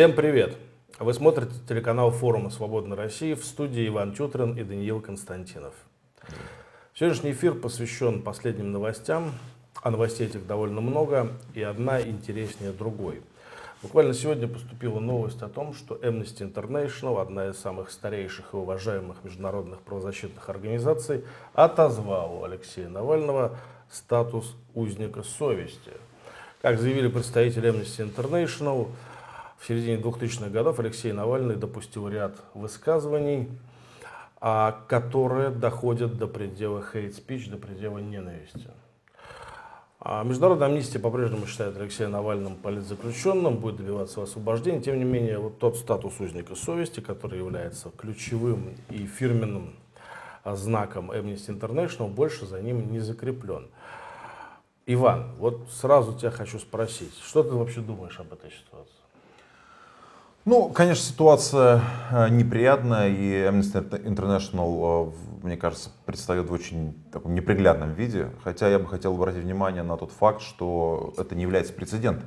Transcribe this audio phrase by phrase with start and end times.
[0.00, 0.56] Всем привет!
[0.98, 5.74] Вы смотрите телеканал форума «Свободной России» в студии Иван Тютрин и Даниил Константинов.
[6.94, 9.32] Сегодняшний эфир посвящен последним новостям,
[9.82, 13.20] а новостей этих довольно много, и одна интереснее другой.
[13.82, 19.22] Буквально сегодня поступила новость о том, что Amnesty International, одна из самых старейших и уважаемых
[19.22, 23.58] международных правозащитных организаций, отозвала у Алексея Навального
[23.90, 25.92] статус узника совести.
[26.62, 28.88] Как заявили представители Amnesty International,
[29.60, 33.50] в середине 2000-х годов Алексей Навальный допустил ряд высказываний,
[34.40, 38.68] а, которые доходят до предела hate speech, до предела ненависти.
[40.00, 44.80] А Международная амнистия по-прежнему считает Алексея Навальным политзаключенным, будет добиваться освобождения.
[44.80, 49.74] Тем не менее, вот тот статус узника совести, который является ключевым и фирменным
[50.42, 53.68] знаком Amnesty International, больше за ним не закреплен.
[54.86, 58.99] Иван, вот сразу тебя хочу спросить, что ты вообще думаешь об этой ситуации?
[60.46, 67.34] Ну, конечно, ситуация э, неприятная, и Amnesty International, э, мне кажется, предстает в очень таком
[67.34, 68.30] неприглядном виде.
[68.42, 72.26] Хотя я бы хотел обратить внимание на тот факт, что это не является прецедентом.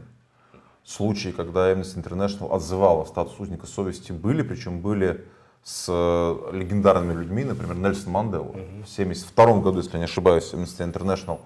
[0.86, 5.26] Случаи, когда Amnesty International отзывала статус узника совести, были, причем были
[5.64, 8.44] с э, легендарными людьми, например, Нельсон Мандела.
[8.44, 8.52] Угу.
[8.52, 11.40] В 1972 году, если не ошибаюсь, Amnesty International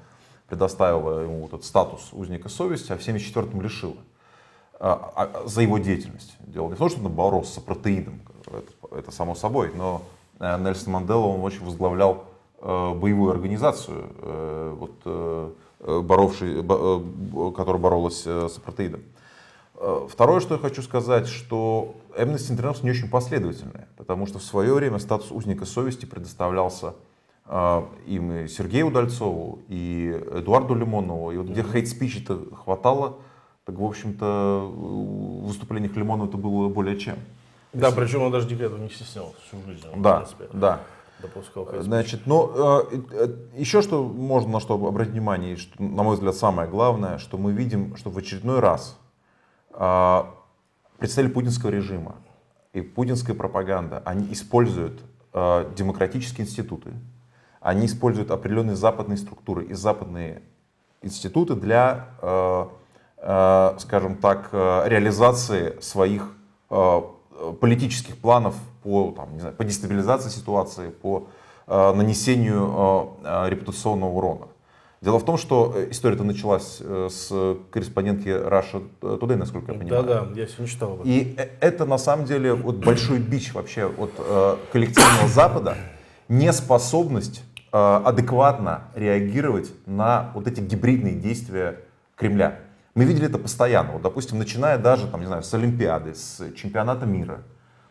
[0.50, 3.96] предоставила ему вот этот статус узника совести, а в 1974 лишила.
[4.80, 6.36] А, а, за его деятельность.
[6.40, 10.04] Дело не в том, что он боролся с протеидом, это, это само собой, но
[10.40, 12.26] э, Нельсон Мандела, он очень возглавлял
[12.62, 19.02] э, боевую организацию, э, вот, боровший, которая боролась с протеидом.
[20.10, 24.74] Второе, что я хочу сказать, что Amnesty International не очень последовательная, потому что в свое
[24.74, 26.96] время статус узника совести предоставлялся
[28.08, 31.32] им и Сергею Удальцову, и Эдуарду Лимонову.
[31.32, 33.18] И вот где хейт-спичи-то хватало,
[33.68, 37.18] так, в общем-то, в выступлениях Лимонова это было более чем.
[37.74, 38.00] Да, Если...
[38.00, 39.86] причем он даже никогда не стеснялся всю жизнь.
[39.94, 40.80] Он, да, принципе, да.
[41.22, 46.16] Допускал Значит, ну, э, э, еще что можно на что обратить внимание, что, на мой
[46.16, 48.98] взгляд, самое главное, что мы видим, что в очередной раз
[49.74, 50.24] э,
[50.98, 52.16] представители путинского режима
[52.72, 55.02] и путинская пропаганда, они используют
[55.34, 56.94] э, демократические институты,
[57.60, 60.42] они используют определенные западные структуры и западные
[61.02, 62.68] институты для э, Э,
[63.20, 66.34] скажем так, э, реализации своих
[66.70, 67.02] э,
[67.60, 71.28] политических планов по, там, не знаю, по дестабилизации ситуации, по
[71.68, 73.18] нанесению
[73.50, 74.48] репутационного урона.
[75.02, 80.04] Дело в том, что история-то началась с корреспондентки Russia Today, насколько я понимаю.
[80.04, 81.12] Да, да, я сегодня читал об этом.
[81.12, 84.12] И это на самом деле вот большой бич вообще от
[84.72, 85.76] коллективного Запада,
[86.30, 91.82] неспособность адекватно реагировать на вот эти гибридные действия
[92.16, 92.60] Кремля.
[92.98, 93.92] Мы видели это постоянно.
[93.92, 97.44] Вот, допустим, начиная даже там, не знаю, с Олимпиады, с чемпионата мира,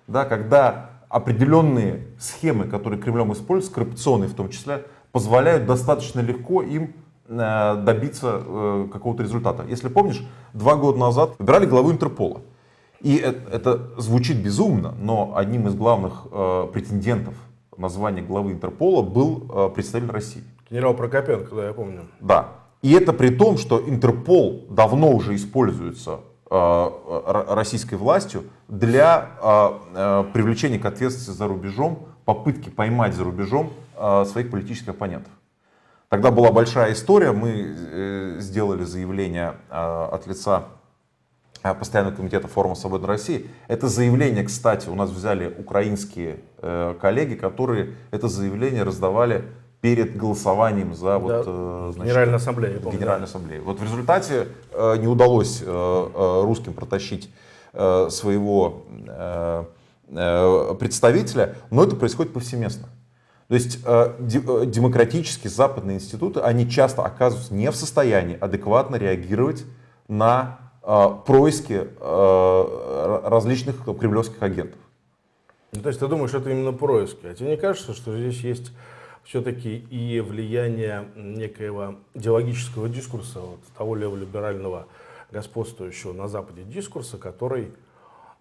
[0.08, 6.92] да, когда определенные схемы, которые Кремлем используют, коррупционные в том числе, позволяют достаточно легко им
[7.28, 9.64] э, добиться э, какого-то результата.
[9.68, 12.40] Если помнишь, два года назад выбирали главу Интерпола.
[13.00, 17.34] И это, это звучит безумно, но одним из главных э, претендентов
[17.76, 20.42] на звание главы Интерпола был э, представитель России.
[20.68, 22.08] Генерал Прокопенко, да, я помню.
[22.18, 22.65] Да.
[22.82, 26.20] И это при том, что Интерпол давно уже используется
[26.50, 33.72] э, российской властью для э, э, привлечения к ответственности за рубежом, попытки поймать за рубежом
[34.26, 35.32] своих политических оппонентов.
[36.10, 40.64] Тогда была большая история, мы сделали заявление от лица
[41.62, 43.48] Постоянного комитета форума Свободной России.
[43.68, 46.40] Это заявление, кстати, у нас взяли украинские
[47.00, 49.44] коллеги, которые это заявление раздавали
[49.80, 52.80] перед голосованием за вот, да, э, значит, Генеральную ассамблею.
[52.80, 53.30] Помню, Генеральную да.
[53.30, 53.62] ассамблею.
[53.62, 57.30] Вот в результате э, не удалось э, русским протащить
[58.08, 58.84] своего
[60.08, 62.88] представителя, но это происходит повсеместно.
[63.48, 69.66] То есть демократические западные институты, они часто оказываются не в состоянии адекватно реагировать
[70.08, 71.86] на происки
[73.28, 74.80] различных кремлевских агентов.
[75.72, 77.26] Ну, то есть ты думаешь, это именно происки.
[77.26, 78.72] А тебе не кажется, что здесь есть
[79.26, 84.86] все-таки и влияние некоего идеологического дискурса, вот, того леволиберального
[85.32, 87.72] господствующего на Западе дискурса, который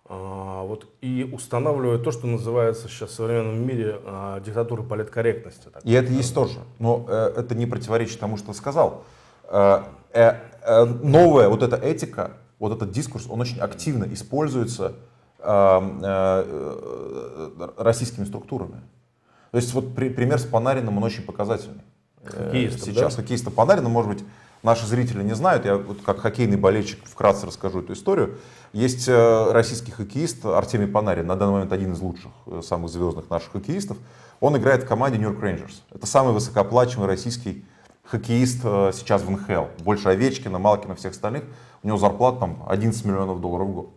[0.08, 5.70] а, вот, и устанавливает то, что называется сейчас в современном мире а, диктатурой политкорректности.
[5.74, 9.04] Так, и это есть тоже, но э, это не противоречит тому, что сказал.
[9.50, 14.94] Э, э, э, новая вот эта этика, вот этот дискурс, он очень активно используется
[15.40, 16.46] э, э,
[17.58, 18.82] э российскими структурами.
[19.56, 21.80] То есть вот при, пример с Панариным, он очень показательный.
[22.26, 23.22] Хоккеистом, Сейчас да?
[23.22, 24.24] хоккеиста Панарина, может быть,
[24.64, 28.38] наши зрители не знают, я вот как хоккейный болельщик вкратце расскажу эту историю.
[28.74, 33.30] Есть э, российский хоккеист Артемий Панарин, на данный момент один из лучших, э, самых звездных
[33.30, 33.98] наших хоккеистов.
[34.42, 35.84] Он играет в команде Нью-Йорк Рейнджерс.
[35.90, 37.64] Это самый высокооплачиваемый российский
[38.04, 39.68] хоккеист э, сейчас в НХЛ.
[39.86, 41.46] Больше Овечкина, Малкина, всех остальных.
[41.82, 43.90] У него зарплата там 11 миллионов долларов в год.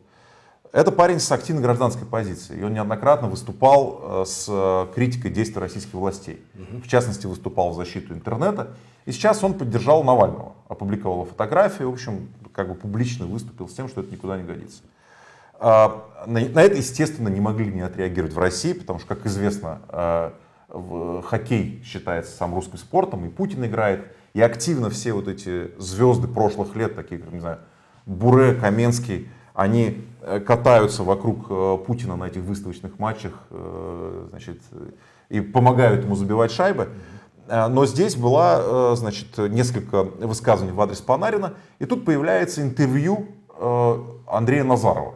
[0.72, 2.60] Это парень с активной гражданской позицией.
[2.60, 6.42] И он неоднократно выступал э, с э, критикой действий российских властей.
[6.54, 6.82] Угу.
[6.82, 8.68] В частности, выступал в защиту интернета.
[9.06, 10.52] И сейчас он поддержал Навального.
[10.68, 11.84] Опубликовал фотографии.
[11.84, 14.82] В общем, как бы публично выступил с тем, что это никуда не годится.
[15.60, 20.30] А, на это, естественно, не могли не отреагировать в России, потому что, как известно, э,
[21.24, 26.76] хоккей считается самым русским спортом, и Путин играет, и активно все вот эти звезды прошлых
[26.76, 27.58] лет, такие как, не знаю,
[28.06, 30.07] Буре, Каменский, они
[30.46, 34.60] катаются вокруг э, Путина на этих выставочных матчах э, значит,
[35.28, 36.88] и помогают ему забивать шайбы.
[37.50, 43.26] Но здесь было значит, несколько высказываний в адрес Панарина, и тут появляется интервью
[44.26, 45.14] Андрея Назарова.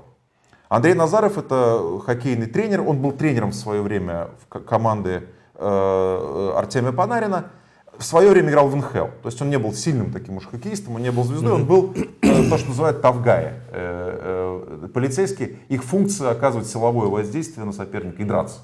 [0.71, 5.25] Андрей Назаров это хоккейный тренер, он был тренером в свое время в команды
[5.59, 7.51] Артемия Панарина
[7.99, 9.07] в свое время играл в НХЛ.
[9.23, 11.95] То есть он не был сильным таким уж хоккеистом, он не был звездой, он был
[11.95, 13.63] э, то, что называют тавгая.
[13.71, 18.61] Э, э, полицейские, их функция оказывать силовое воздействие на соперника и драться.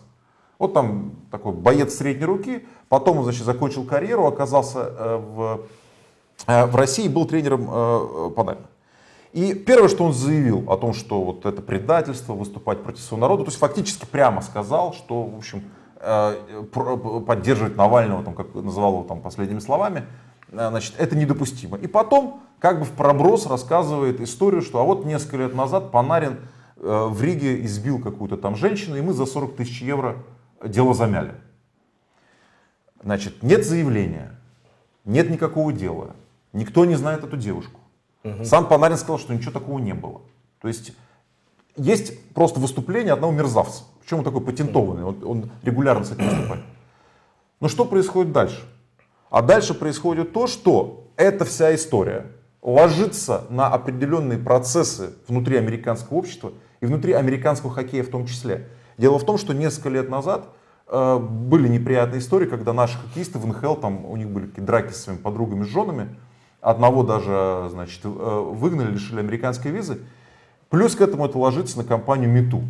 [0.59, 5.61] Вот там такой боец средней руки, потом он, значит, закончил карьеру, оказался в,
[6.47, 8.67] в России, был тренером Панамина.
[9.33, 13.45] И первое, что он заявил о том, что вот это предательство, выступать против своего народа,
[13.45, 15.63] то есть фактически прямо сказал, что, в общем,
[15.99, 20.05] поддерживать Навального, там, как называл его там, последними словами,
[20.51, 21.77] э, значит, это недопустимо.
[21.79, 26.39] И потом, как бы в проброс рассказывает историю, что а вот несколько лет назад Панарин
[26.77, 30.17] э, в Риге избил какую-то там женщину, и мы за 40 тысяч евро
[30.65, 31.35] дело замяли.
[33.03, 34.39] Значит, нет заявления,
[35.05, 36.15] нет никакого дела,
[36.53, 37.81] никто не знает эту девушку.
[38.25, 38.45] Угу.
[38.45, 40.21] Сам Панарин сказал, что ничего такого не было.
[40.61, 40.93] То есть
[41.77, 43.85] есть просто выступление одного мерзавца.
[44.09, 46.63] Причем он такой патентованный, он, он регулярно с этим выступает.
[47.61, 48.63] Но что происходит дальше?
[49.29, 52.25] А дальше происходит то, что эта вся история
[52.63, 58.69] ложится на определенные процессы внутри американского общества и внутри американского хоккея в том числе.
[58.97, 60.47] Дело в том, что несколько лет назад
[60.87, 64.93] э, были неприятные истории, когда наши хоккеисты в НХЛ, там у них были какие драки
[64.93, 66.17] с своими подругами, с женами,
[66.63, 69.99] одного даже значит, э, выгнали, лишили американской визы,
[70.71, 72.63] Плюс к этому это ложится на компанию МИТУ.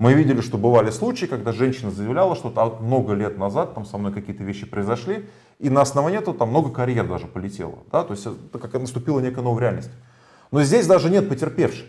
[0.00, 3.98] Мы видели, что бывали случаи, когда женщина заявляла, что там много лет назад там со
[3.98, 5.26] мной какие-то вещи произошли,
[5.58, 7.80] и на основании этого там много карьер даже полетело.
[7.92, 8.02] Да?
[8.04, 9.90] То есть это как наступила некая новая реальность.
[10.52, 11.84] Но здесь даже нет потерпевшей.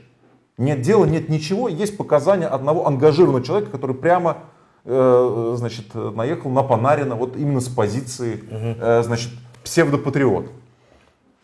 [0.58, 1.70] Нет дела, нет ничего.
[1.70, 4.40] Есть показания одного ангажированного человека, который прямо
[4.84, 9.32] э, значит, наехал на Панарина вот именно с позиции э, значит,
[9.64, 10.52] псевдопатриот.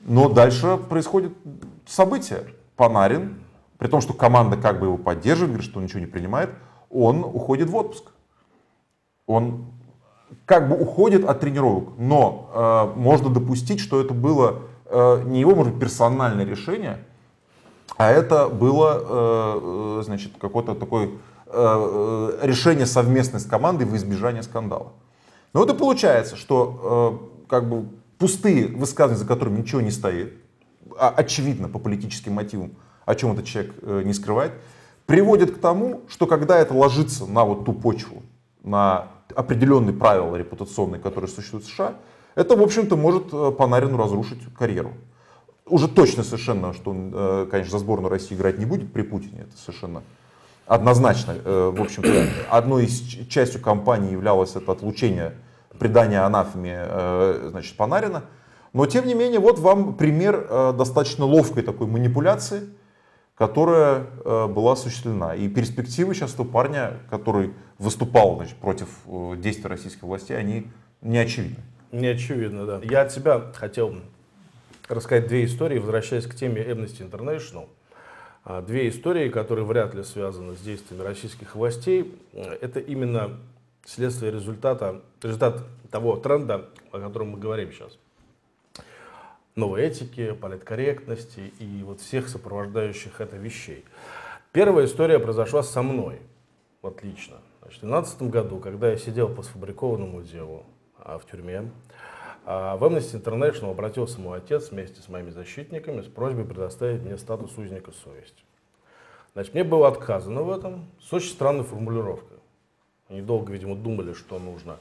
[0.02, 1.32] Но дальше происходит
[1.86, 2.44] событие.
[2.76, 3.36] Панарин
[3.78, 6.50] при том, что команда как бы его поддерживает, говорит, что он ничего не принимает,
[6.90, 8.12] он уходит в отпуск.
[9.26, 9.66] Он
[10.46, 12.50] как бы уходит от тренировок, но
[12.96, 17.00] э, можно допустить, что это было э, не его, может быть, персональное решение,
[17.98, 21.12] а это было, э, э значит, какое-то такое э,
[21.48, 24.94] э, решение совместной с командой в избежание скандала.
[25.54, 30.34] Но вот и получается, что э, как бы пустые высказывания, за которыми ничего не стоит,
[30.98, 32.72] а, очевидно по политическим мотивам,
[33.08, 34.52] о чем этот человек э, не скрывает,
[35.06, 38.22] приводит к тому, что когда это ложится на вот ту почву,
[38.64, 41.94] на определенные правила репутационные, которые существуют в США,
[42.36, 44.92] это, в общем-то, может э, Панарину разрушить карьеру.
[45.66, 49.44] Уже точно совершенно, что он, э, конечно, за сборную России играть не будет при Путине,
[49.44, 50.04] это совершенно
[50.66, 51.34] однозначно.
[51.46, 53.00] В общем-то, одной из
[53.30, 55.36] частью кампании являлось это отлучение,
[55.80, 58.24] предание анафеме значит, Панарина.
[58.74, 62.64] Но, тем не менее, вот вам пример достаточно ловкой такой манипуляции,
[63.38, 65.36] которая э, была осуществлена.
[65.36, 70.68] И перспективы сейчас у парня, который выступал значит, против э, действий российских властей, они
[71.02, 71.64] не очевидны.
[71.92, 72.82] Не очевидно, да.
[72.84, 73.96] Я от тебя хотел
[74.90, 77.68] рассказать две истории, возвращаясь к теме Amnesty International.
[78.44, 82.20] А, две истории, которые вряд ли связаны с действиями российских властей.
[82.34, 83.38] Это именно
[83.86, 87.98] следствие результата, результат того тренда, о котором мы говорим сейчас
[89.58, 93.84] новой этики, политкорректности и вот всех сопровождающих это вещей.
[94.52, 96.22] Первая история произошла со мной,
[96.82, 97.38] вот лично.
[97.62, 100.64] Значит, в 2012 году, когда я сидел по сфабрикованному делу
[101.00, 101.70] а, в тюрьме,
[102.46, 107.18] а, в Amnesty International обратился мой отец вместе с моими защитниками с просьбой предоставить мне
[107.18, 108.44] статус узника совести.
[109.34, 112.38] Значит, мне было отказано в этом с очень странной формулировкой.
[113.10, 114.78] Они долго, видимо, думали, что нужно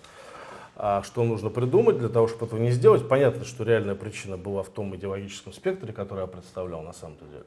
[0.79, 3.09] а, что нужно придумать для того, чтобы этого не сделать.
[3.09, 7.47] Понятно, что реальная причина была в том идеологическом спектре, который я представлял на самом деле.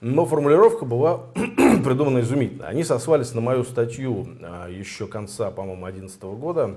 [0.00, 1.18] Но формулировка была
[1.84, 2.66] придумана изумительно.
[2.66, 6.74] Они сослались на мою статью а, еще конца, по-моему, 2011 года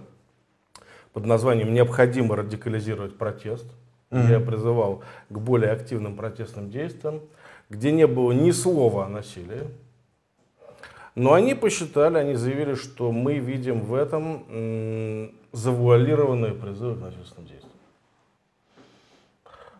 [1.14, 3.66] под названием «Необходимо радикализировать протест».
[4.12, 4.30] Mm-hmm.
[4.30, 7.22] Я призывал к более активным протестным действиям,
[7.70, 9.64] где не было ни слова о насилии.
[11.16, 17.74] Но они посчитали, они заявили, что мы видим в этом завуалированные призывы к насильственным действиям.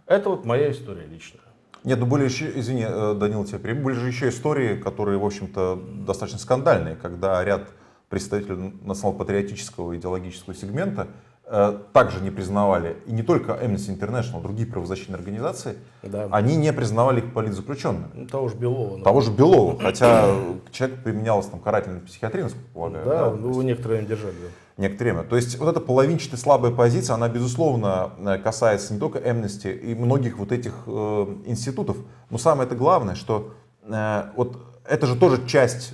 [0.06, 1.42] Это вот моя история личная.
[1.84, 5.26] Нет, ну были еще, извини, э, Данил, тебя перебью, были же еще истории, которые, в
[5.26, 7.70] общем-то, достаточно скандальные, когда ряд
[8.10, 11.08] представителей национал-патриотического идеологического сегмента
[11.54, 16.30] Э, также не признавали, и не только Amnesty International, другие правозащитные организации, да.
[16.32, 18.06] они не признавали их политзаключенными.
[18.14, 19.04] Ну, того же Белова.
[19.04, 20.34] Того же Белова, хотя
[20.72, 23.06] человек применялась там карательная психиатрия, насколько полагаю.
[23.06, 24.36] Да, да ну, некоторое время держали.
[24.36, 24.48] Да.
[24.78, 25.28] Некоторое время.
[25.28, 29.94] То есть вот эта половинчатая слабая позиция, она безусловно э, касается не только Amnesty и
[29.96, 31.98] многих вот этих э, институтов.
[32.30, 35.94] Но самое это главное, что э, вот это же тоже часть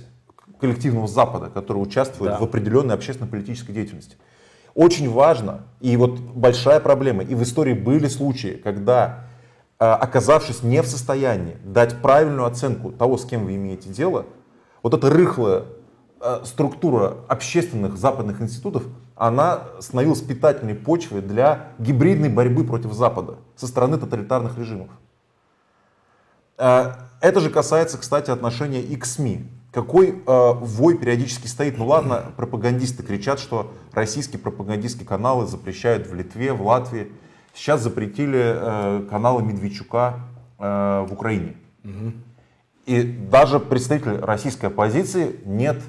[0.60, 2.38] коллективного Запада, который участвует да.
[2.38, 4.16] в определенной общественно-политической деятельности.
[4.74, 9.24] Очень важно, и вот большая проблема, и в истории были случаи, когда,
[9.80, 14.26] э, оказавшись не в состоянии дать правильную оценку того, с кем вы имеете дело,
[14.82, 15.64] вот эта рыхлая
[16.44, 18.84] структура общественных западных институтов,
[19.14, 24.88] она становилась питательной почвой для гибридной борьбы против Запада со стороны тоталитарных режимов.
[26.56, 29.48] Э, это же касается, кстати, отношения и к СМИ.
[29.72, 31.78] Какой э, вой периодически стоит?
[31.78, 37.12] Ну ладно, пропагандисты кричат, что российские пропагандистские каналы запрещают в Литве, в Латвии.
[37.54, 40.20] Сейчас запретили э, каналы Медведчука
[40.58, 41.56] э, в Украине.
[41.84, 42.12] Угу.
[42.86, 45.82] И даже представители российской оппозиции нет,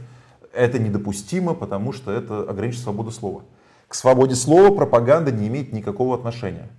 [0.53, 3.41] это недопустимо, потому что это ограничит свободу слова.
[3.87, 6.69] К свободе слова пропаганда не имеет никакого отношения.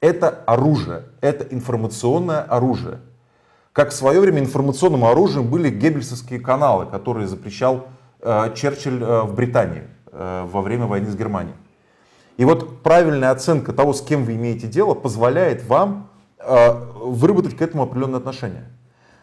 [0.00, 2.98] Это оружие, это информационное оружие.
[3.72, 7.86] Как в свое время информационным оружием были геббельсовские каналы, которые запрещал
[8.20, 11.54] э, Черчилль э, в Британии э, во время войны с Германией.
[12.36, 17.62] И вот правильная оценка того, с кем вы имеете дело, позволяет вам э, выработать к
[17.62, 18.64] этому определенное отношение.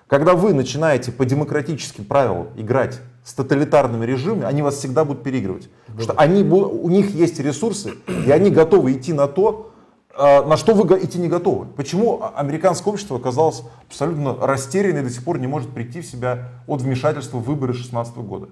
[0.09, 5.69] Когда вы начинаете по демократическим правилам играть с тоталитарными режимами, они вас всегда будут переигрывать.
[5.85, 7.93] Потому что они, у них есть ресурсы,
[8.25, 9.71] и они готовы идти на то,
[10.17, 11.67] а, на что вы идти не готовы?
[11.67, 16.49] Почему американское общество оказалось абсолютно растерянно и до сих пор не может прийти в себя
[16.65, 18.49] от вмешательства в выборы 2016 года?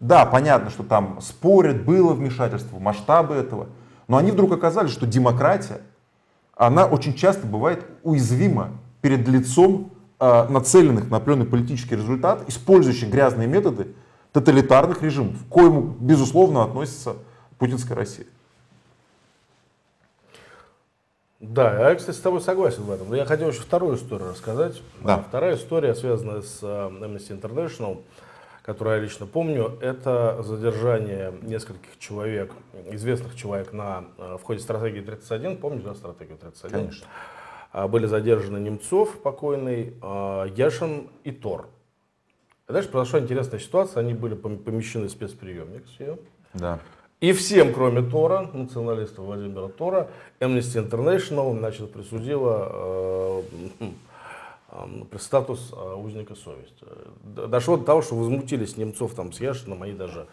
[0.00, 3.66] Да, понятно, что там спорят, было вмешательство, масштабы этого,
[4.08, 5.82] но они вдруг оказались, что демократия,
[6.56, 8.70] она очень часто бывает уязвима
[9.02, 13.88] перед лицом нацеленных на определенный политический результат, использующих грязные методы
[14.32, 17.16] тоталитарных режимов, к коему, безусловно, относится
[17.58, 18.26] путинская Россия.
[21.40, 23.08] Да, я, кстати, с тобой согласен в этом.
[23.08, 24.82] Но я хотел еще вторую историю рассказать.
[25.00, 25.24] Да.
[25.26, 28.02] Вторая история, связанная с э, Amnesty International,
[28.62, 32.52] которую я лично помню, это задержание нескольких человек,
[32.90, 35.56] известных человек на, э, в ходе стратегии 31.
[35.56, 36.78] Помните, да, стратегию 31?
[36.78, 37.06] Конечно.
[37.72, 39.94] А, были задержаны Немцов, покойный,
[40.56, 41.68] Яшин и Тор.
[42.68, 44.00] Дальше произошла интересная ситуация.
[44.00, 46.18] Они были помещены в спецприемник все.
[46.54, 46.80] Да.
[47.20, 50.08] И всем, кроме Тора, националистов Владимира Тора,
[50.40, 53.42] Amnesty International значит, присудила э,
[54.70, 56.86] э, статус узника совести.
[57.22, 60.28] Дошло до того, что возмутились немцов там с Яшином, они даже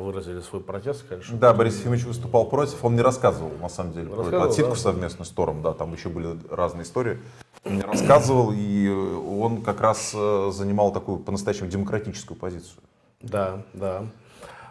[0.00, 1.04] выразили свой протест.
[1.22, 4.72] Что да, Борис Ефимович выступал против, он не рассказывал, на самом деле, про эту отсидку
[4.72, 4.76] да?
[4.76, 7.18] совместно с Тором, да, там еще были разные истории.
[7.64, 12.82] Он не рассказывал, и он как раз э, занимал такую по-настоящему демократическую позицию.
[13.20, 14.06] Да, да.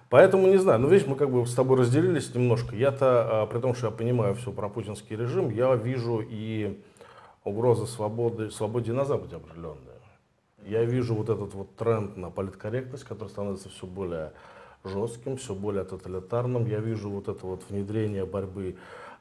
[0.10, 2.76] Поэтому не знаю, ну видишь, мы как бы с тобой разделились немножко.
[2.76, 6.84] Я-то, а, при том, что я понимаю все про путинский режим, я вижу и
[7.46, 10.02] угрозы свободы, свободе на Западе определенные.
[10.66, 14.34] Я вижу вот этот вот тренд на политкорректность, который становится все более
[14.84, 16.66] жестким, все более тоталитарным.
[16.66, 18.76] Я вижу вот это вот внедрение борьбы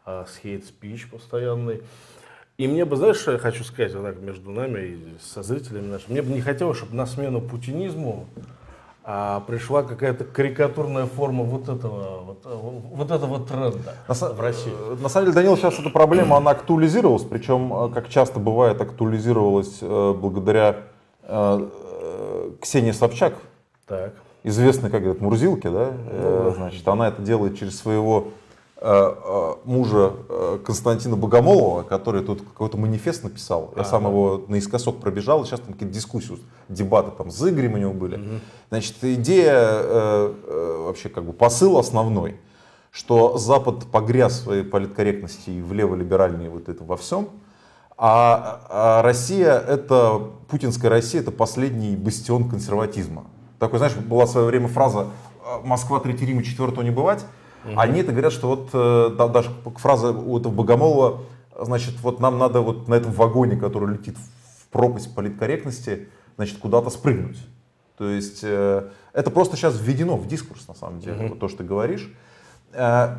[0.05, 1.83] а, с хейт-спич постоянной.
[2.59, 5.87] И мне бы, знаешь, что я хочу сказать вот так между нами и со зрителями
[5.87, 6.13] нашими?
[6.13, 8.27] Мне бы не хотелось, чтобы на смену путинизму
[9.03, 14.73] а пришла какая-то карикатурная форма вот этого вот, вот этого тренда на, в России.
[14.73, 18.81] Э, на самом деле, Данил, сейчас эта проблема, она актуализировалась, причем, э, как часто бывает,
[18.81, 20.83] актуализировалась э, благодаря
[21.23, 21.69] э,
[22.61, 23.35] Ксении Собчак,
[23.87, 24.15] так.
[24.43, 25.93] Известной, как говорят, Мурзилке, да?
[26.13, 28.29] Ну, значит, она это делает через своего
[28.83, 33.75] Э, э, мужа э, Константина Богомолова, который тут какой-то манифест написал.
[33.77, 34.09] Я а, сам да.
[34.09, 36.39] его наискосок пробежал, и сейчас там какие-то дискуссии,
[36.71, 38.15] дебаты там с Игорем у него были.
[38.15, 38.41] Угу.
[38.71, 40.33] Значит, идея,
[40.87, 42.39] вообще как бы посыл основной,
[42.91, 47.29] что Запад погряз в своей политкорректности и в леволиберальной вот это во всем,
[47.99, 53.27] а, а Россия, это, путинская Россия, это последний бастион консерватизма.
[53.61, 55.07] Такой, знаешь, была в свое время фраза
[55.63, 57.25] «Москва, Третий Рим и Четвертого не бывать»,
[57.65, 57.75] Угу.
[57.77, 61.23] Они это говорят, что вот э, да, даже фраза у этого Богомолова,
[61.59, 66.91] значит, вот нам надо вот на этом вагоне, который летит в пропасть политкорректности, значит, куда-то
[66.91, 67.39] спрыгнуть.
[67.99, 71.29] То есть э, это просто сейчас введено в дискурс, на самом деле, угу.
[71.29, 72.13] вот то, что ты говоришь.
[72.73, 73.17] Э,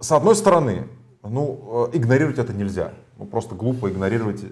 [0.00, 0.88] с одной стороны,
[1.22, 2.92] ну, игнорировать это нельзя.
[3.18, 4.42] Ну, просто глупо игнорировать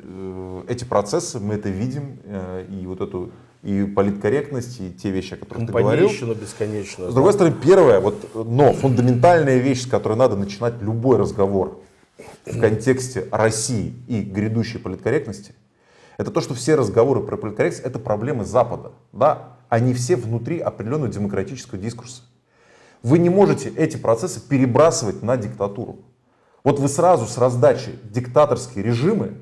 [0.68, 2.20] эти процессы, мы это видим,
[2.70, 3.32] и вот эту
[3.62, 6.08] и политкорректность, и те вещи, о которых ты говорил.
[6.34, 7.10] бесконечно.
[7.10, 11.80] С другой стороны, первое, вот, но фундаментальная вещь, с которой надо начинать любой разговор
[12.44, 15.54] в контексте России и грядущей политкорректности,
[16.18, 18.92] это то, что все разговоры про политкорректность это проблемы Запада.
[19.12, 19.56] Да?
[19.68, 22.22] Они все внутри определенного демократического дискурса.
[23.02, 26.00] Вы не можете эти процессы перебрасывать на диктатуру.
[26.64, 29.34] Вот вы сразу с раздачи диктаторские режимы,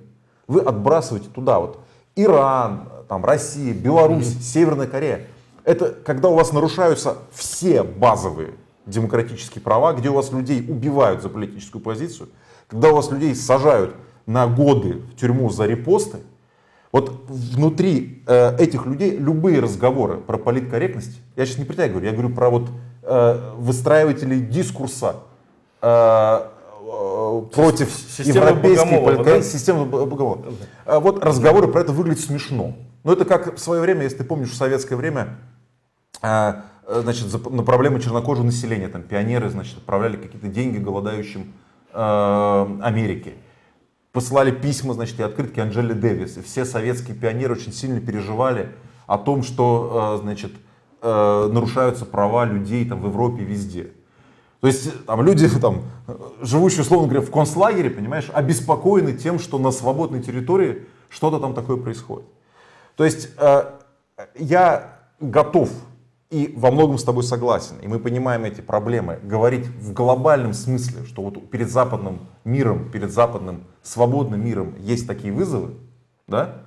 [0.47, 1.81] вы отбрасываете туда вот
[2.17, 4.41] Иран, там, Россия, Беларусь, mm-hmm.
[4.41, 5.27] Северная Корея.
[5.65, 8.51] Это когда у вас нарушаются все базовые
[8.87, 12.29] демократические права, где у вас людей убивают за политическую позицию,
[12.69, 16.19] когда у вас людей сажают на годы в тюрьму за репосты,
[16.93, 22.07] вот внутри э, этих людей любые разговоры про политкорректность, я сейчас не про тебя говорю,
[22.07, 22.69] я говорю про вот
[23.03, 25.17] э, выстраивателей дискурса
[25.83, 29.59] э, э против Система европейской политкорректности, да?
[29.59, 30.45] системы Богомолова.
[30.87, 32.77] Э, вот разговоры про это выглядят смешно.
[33.05, 35.39] Но это как в свое время, если ты помнишь, в советское время
[36.23, 36.55] э,
[36.87, 41.53] э значит, на проблемы чернокожего населения, там пионеры, значит, отправляли какие-то деньги голодающим
[41.93, 43.35] э, Америке
[44.13, 46.37] посылали письма, значит, и открытки Анджели Дэвис.
[46.37, 48.71] И все советские пионеры очень сильно переживали
[49.07, 50.53] о том, что, э, значит,
[51.03, 53.93] э, нарушаются права людей там в Европе везде.
[54.61, 55.83] То есть там люди, там,
[56.41, 61.77] живущие, условно говоря, в концлагере, понимаешь, обеспокоены тем, что на свободной территории что-то там такое
[61.77, 62.27] происходит.
[63.01, 63.63] То есть э,
[64.35, 65.71] я готов
[66.29, 71.07] и во многом с тобой согласен, и мы понимаем эти проблемы, говорить в глобальном смысле,
[71.07, 75.77] что вот перед западным миром, перед западным свободным миром есть такие вызовы,
[76.27, 76.59] да?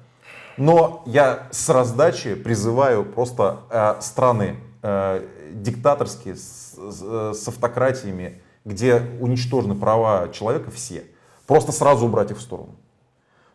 [0.58, 9.04] но я с раздачи призываю просто э, страны э, диктаторские, с, с, с автократиями, где
[9.19, 11.04] уничтожены права человека все,
[11.46, 12.76] просто сразу убрать их в сторону.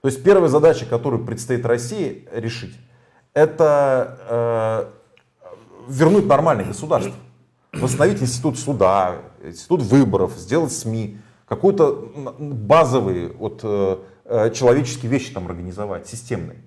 [0.00, 2.74] То есть первая задача, которую предстоит России решить,
[3.34, 4.98] это э,
[5.88, 7.14] вернуть нормальное государство.
[7.72, 15.46] Восстановить институт суда, институт выборов, сделать СМИ, какой-то базовые вот, э, э, человеческие вещи там
[15.46, 16.58] организовать, системные.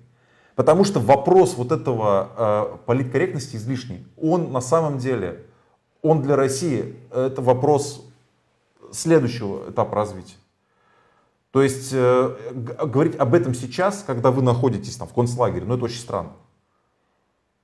[0.54, 5.44] Потому что вопрос вот этого э, политкорректности излишний, он на самом деле,
[6.02, 8.04] он для России, это вопрос
[8.90, 10.34] следующего этапа развития.
[11.52, 12.36] То есть э,
[12.82, 16.32] говорить об этом сейчас, когда вы находитесь там в концлагере, ну это очень странно.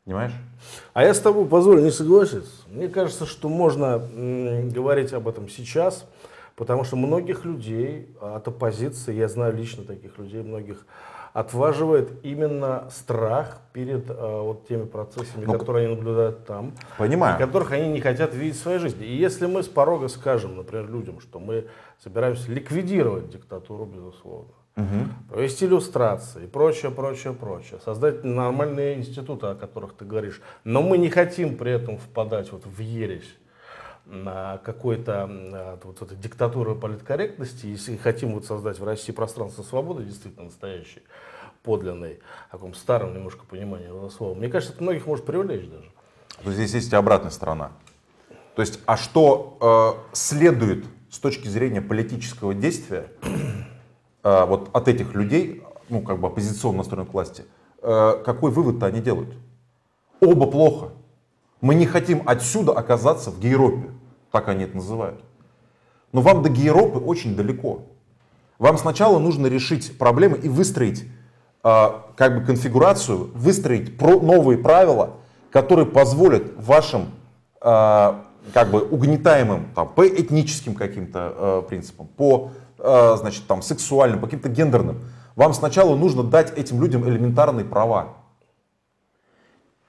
[0.05, 0.33] Понимаешь?
[0.93, 2.53] А я с тобой позволю не согласиться.
[2.69, 6.07] Мне кажется, что можно говорить об этом сейчас,
[6.55, 10.87] потому что многих людей от оппозиции, я знаю лично таких людей, многих
[11.39, 17.39] отваживает именно страх перед э, вот теми процессами, ну, которые они наблюдают там, понимаю.
[17.39, 19.07] которых они не хотят видеть в своей жизни.
[19.07, 21.69] И если мы с порога скажем, например, людям, что мы
[22.03, 24.87] собираемся ликвидировать диктатуру, безусловно, угу.
[25.31, 30.41] провести иллюстрации и прочее, прочее, прочее, создать нормальные институты, о которых ты говоришь.
[30.65, 33.33] Но мы не хотим при этом впадать вот в ересь
[34.09, 40.47] на какой-то вот этой диктатуры политкорректности, если хотим вот создать в России пространство свободы, действительно
[40.47, 41.03] настоящий,
[41.69, 45.91] подлинный, в таком старом немножко понимании этого слова, мне кажется, это многих может привлечь даже.
[46.43, 47.73] Но здесь есть и обратная сторона.
[48.55, 53.09] То есть, а что э, следует с точки зрения политического действия
[54.23, 57.45] Э, вот от этих людей, ну как бы оппозиционно настроенных к власти,
[57.83, 59.35] э, какой вывод-то они делают?
[60.21, 60.91] Оба плохо.
[61.61, 63.91] Мы не хотим отсюда оказаться в Гейропе,
[64.31, 65.25] так они это называют.
[66.13, 67.83] Но вам до Гейропы очень далеко.
[68.59, 71.05] Вам сначала нужно решить проблемы и выстроить
[71.63, 75.15] как бы конфигурацию, выстроить про новые правила,
[75.51, 77.07] которые позволят вашим
[77.61, 85.01] как бы угнетаемым там, по этническим каким-то принципам, по значит, там, сексуальным, по каким-то гендерным.
[85.35, 88.15] Вам сначала нужно дать этим людям элементарные права.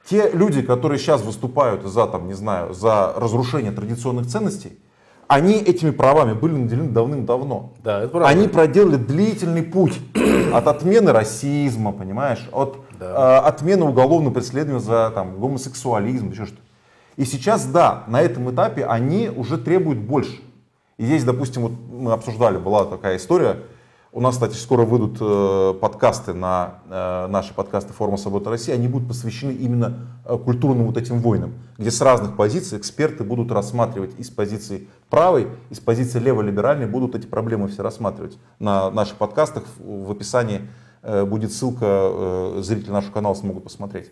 [0.05, 4.79] Те люди, которые сейчас выступают за, там, не знаю, за разрушение традиционных ценностей,
[5.29, 7.73] они этими правами были наделены давным-давно.
[7.83, 8.27] Да, это правда.
[8.27, 9.99] Они проделали длительный путь
[10.53, 13.41] от отмены расизма, понимаешь, от да.
[13.43, 16.63] э, отмены уголовного преследования за там, гомосексуализм, еще что-то.
[17.15, 20.41] И сейчас, да, на этом этапе они уже требуют больше.
[20.97, 23.57] И здесь, допустим, вот мы обсуждали, была такая история,
[24.11, 28.73] у нас, кстати, скоро выйдут э, подкасты на э, наши подкасты Форума Свободы России.
[28.73, 33.51] Они будут посвящены именно э, культурным вот этим войнам, где с разных позиций эксперты будут
[33.51, 38.37] рассматривать из позиции правой, из позиции леволиберальной будут эти проблемы все рассматривать.
[38.57, 40.61] На наших подкастах в описании
[41.03, 44.11] будет ссылка, зрители нашего канала смогут посмотреть.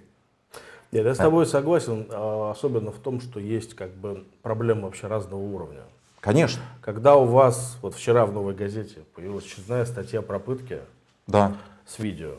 [0.91, 5.07] Нет, я с тобой согласен, а, особенно в том, что есть как бы проблемы вообще
[5.07, 5.81] разного уровня.
[6.19, 6.61] Конечно.
[6.81, 10.79] Когда у вас, вот вчера в «Новой газете» появилась очередная статья про пытки
[11.27, 11.53] Да.
[11.85, 12.35] с видео,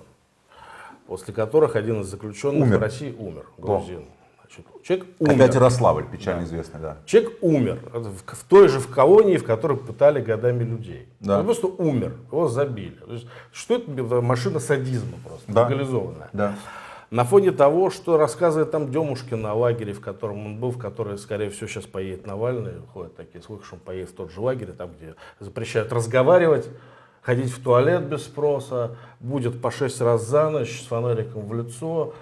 [1.07, 2.79] после которых один из заключенных Умер.
[2.79, 4.05] в России умер, грузин.
[4.41, 5.35] Значит, человек умер.
[5.35, 6.97] Опять Ярославль, печально известный, да.
[7.07, 11.07] Человек умер в, в той же в колонии, в которой пытали годами людей.
[11.21, 11.39] Да.
[11.41, 12.97] Он просто умер, его забили.
[13.09, 13.91] Есть, что это
[14.23, 15.69] машина садизма просто, Да.
[15.69, 16.31] легализованная.
[16.33, 16.55] Да.
[17.11, 21.17] На фоне того, что рассказывает там Демушкин о лагере, в котором он был, в который,
[21.17, 24.73] скорее всего, сейчас поедет Навальный, ходят такие слухи, что он поедет в тот же лагерь,
[24.73, 26.69] там, где запрещают разговаривать,
[27.23, 32.13] ходить в туалет без спроса, будет по шесть раз за ночь с фонариком в лицо,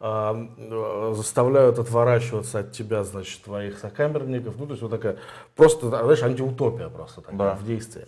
[0.00, 4.54] а, э, заставляют отворачиваться от тебя, значит, твоих сокамерников.
[4.58, 5.18] Ну, то есть вот такая
[5.54, 7.54] просто, знаешь, антиутопия просто такая Да.
[7.54, 8.06] в действии.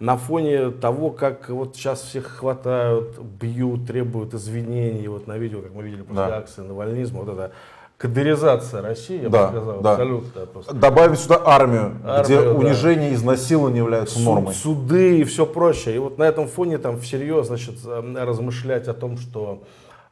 [0.00, 5.74] На фоне того, как вот сейчас всех хватают, бьют, требуют извинений, вот на видео, как
[5.74, 6.38] мы видели после Да.
[6.38, 7.52] акции навальнизма, вот эта
[7.98, 9.92] кадыризация России, я Да, бы сказал, да.
[9.92, 10.74] абсолютно просто.
[10.74, 12.58] Добавить сюда армию, где Армию, да.
[12.60, 14.54] унижение и изнасилование являются Суд- нормой.
[14.54, 15.96] суды и все прочее.
[15.96, 19.64] И вот на этом фоне там всерьез, значит, э, размышлять о том, что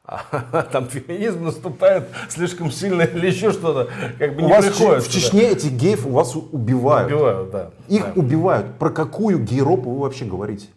[0.09, 5.05] а, там феминизм наступает слишком сильно или еще что-то, как бы У не вас приходит.
[5.05, 7.13] в Чечне этих геев у вас убивают.
[7.13, 7.71] убивают, да.
[7.89, 8.13] Их да.
[8.15, 8.79] убивают.
[8.79, 10.69] Про какую гейропу вы вообще говорите?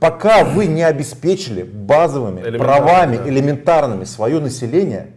[0.00, 3.28] Пока вы не обеспечили базовыми правами да.
[3.28, 5.14] элементарными свое население,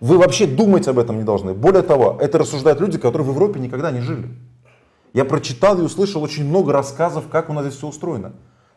[0.00, 1.54] вы вообще думать об этом не должны.
[1.54, 4.28] Более того, это рассуждают люди, которые в Европе никогда не жили.
[5.12, 8.32] Я прочитал и услышал очень много рассказов, как у нас здесь все устроено.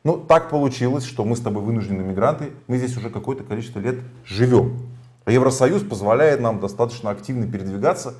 [0.08, 3.98] Ну, так получилось, что мы с тобой вынужденные мигранты, мы здесь уже какое-то количество лет
[4.24, 4.80] живем.
[5.26, 8.14] А Евросоюз позволяет нам достаточно активно передвигаться.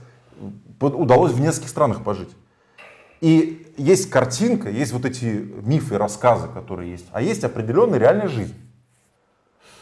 [0.82, 2.28] Удалось в нескольких странах пожить.
[3.22, 8.56] И есть картинка, есть вот эти мифы, рассказы, которые есть, а есть определенная реальная жизнь.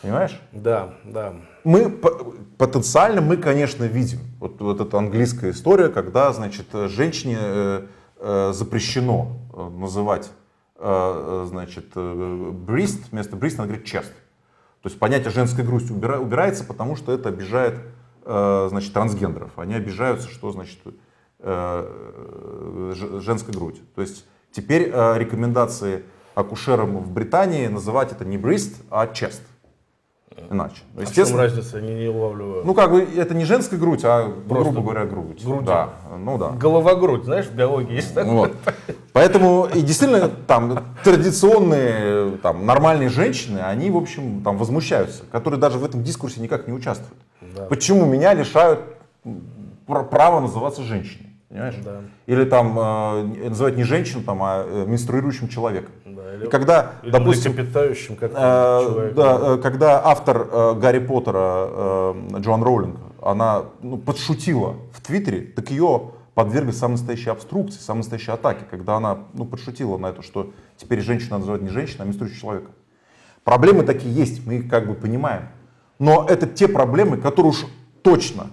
[0.03, 0.39] Понимаешь?
[0.51, 1.33] Да, да.
[1.63, 7.87] Мы по- потенциально, мы, конечно, видим вот, вот эта английская история, когда, значит, женщине э,
[8.19, 10.29] э, запрещено э, называть,
[11.47, 14.11] значит, э, breast, вместо breast она говорит chest.
[14.81, 15.31] То есть понятие
[15.63, 17.79] грудь убира- убирается, потому что это обижает,
[18.23, 19.57] э, значит, трансгендеров.
[19.57, 20.79] Они обижаются, что, значит,
[21.39, 23.81] э, женская грудь.
[23.95, 26.03] То есть теперь э, рекомендации
[26.35, 29.41] акушерам в Британии называть это не breast, а chest.
[30.51, 30.75] Иначе.
[30.93, 32.65] Ну, А в чем разница, не, не улавливаю.
[32.65, 35.41] ну, как бы, это не женская грудь, а, Просто грубо говоря, грудь.
[35.43, 35.61] грудью.
[35.65, 36.49] Да, ну да.
[36.49, 38.33] Голова-грудь, знаешь, в биологии есть такое.
[38.33, 38.51] Вот.
[39.13, 45.77] Поэтому, и действительно, там, традиционные, там, нормальные женщины, они, в общем, там, возмущаются, которые даже
[45.77, 47.15] в этом дискурсе никак не участвуют.
[47.55, 47.63] Да.
[47.65, 48.81] Почему меня лишают
[49.88, 51.24] права называться женщиной?
[51.55, 51.75] Понимаешь?
[51.85, 52.01] Да.
[52.25, 55.91] Или там э, называть не женщину, там, а э, менструирующим человеком.
[56.05, 59.13] Да, И когда, или допустим, млекопитающим, как Э, человек.
[59.15, 65.41] да, э, когда автор э, Гарри Поттера э, Джоан Роулинг, она ну, подшутила в Твиттере,
[65.55, 70.21] так ее подвергли самой настоящей обструкции, самой настоящей атаке, когда она ну, подшутила на это,
[70.23, 72.71] что теперь женщину надо называть не женщиной, а менструющим человеком.
[73.45, 75.43] Проблемы такие есть, мы их как бы понимаем.
[75.99, 77.65] Но это те проблемы, которые уж
[78.01, 78.47] точно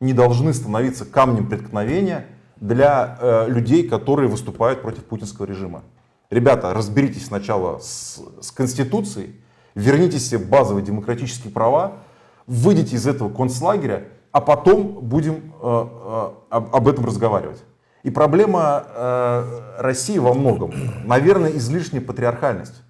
[0.00, 5.82] не должны становиться камнем преткновения для э, людей, которые выступают против путинского режима.
[6.30, 9.40] Ребята, разберитесь сначала с, с Конституцией,
[9.74, 11.98] верните себе базовые демократические права,
[12.46, 17.62] выйдите из этого концлагеря, а потом будем э, э, об, этом разговаривать.
[18.02, 20.72] И проблема э, России во многом,
[21.04, 22.82] наверное, излишняя патриархальность.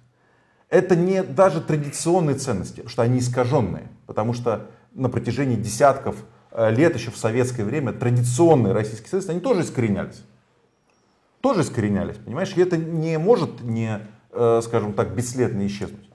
[0.69, 3.87] Это не даже традиционные ценности, что они искаженные.
[4.05, 9.39] Потому что на протяжении десятков э, лет, еще в советское время, традиционные российские ценности, они
[9.39, 10.23] тоже искоренялись.
[11.41, 12.51] Тоже искоренялись, понимаешь?
[12.55, 16.09] И это не может не, э, скажем так, бесследно исчезнуть.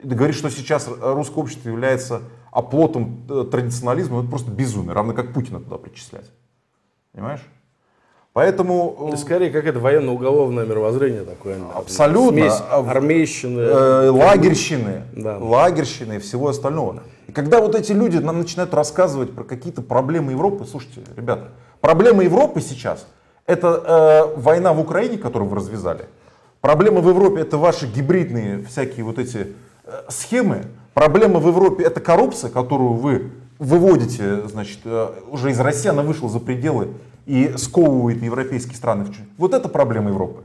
[0.00, 5.14] Ты говоришь, что сейчас русское общество является оплотом э, традиционализма, ну, это просто безумие, равно
[5.14, 6.30] как Путина туда причислять.
[7.12, 7.40] Понимаешь?
[8.36, 9.06] Поэтому...
[9.08, 11.56] Это скорее какое-то военно-уголовное мировоззрение такое.
[11.74, 12.38] Абсолютно.
[12.50, 13.60] Смесь А армейщины.
[13.60, 15.38] э, лагерщины, Да.
[15.38, 17.02] лагерщины и всего остального.
[17.28, 21.48] И когда вот эти люди нам начинают рассказывать про какие-то проблемы Европы, слушайте, ребята,
[21.80, 23.06] проблема Европы сейчас
[23.46, 26.04] это э, война в Украине, которую вы развязали.
[26.60, 30.66] Проблема в Европе это ваши гибридные всякие вот эти э, схемы.
[30.92, 36.28] Проблема в Европе это коррупция, которую вы выводите, значит, э, уже из России она вышла
[36.28, 36.88] за пределы
[37.26, 39.06] и сковывает европейские страны.
[39.36, 40.44] Вот это проблема Европы.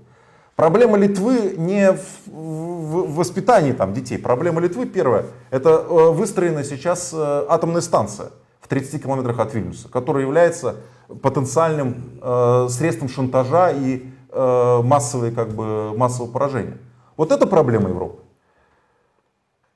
[0.55, 4.17] Проблема Литвы не в, в, в воспитании там, детей.
[4.17, 9.89] Проблема Литвы, первое, это э, выстроена сейчас э, атомная станция в 30 километрах от Вильнюса,
[9.89, 10.75] которая является
[11.21, 16.77] потенциальным э, средством шантажа и э, массовой, как бы, массового поражения.
[17.17, 18.21] Вот это проблема Европы.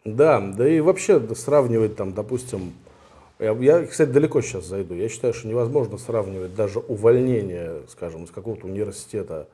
[0.04, 2.74] Да, да и вообще сравнивать там, допустим,
[3.40, 4.94] я, я, кстати, далеко сейчас зайду.
[4.94, 9.48] Я считаю, что невозможно сравнивать даже увольнение, скажем, из какого-то университета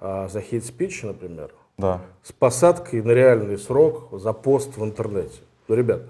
[0.00, 2.02] а, за хейт-спич, например, да.
[2.22, 5.38] с посадкой на реальный срок за пост в интернете.
[5.68, 6.02] Ну, ребят,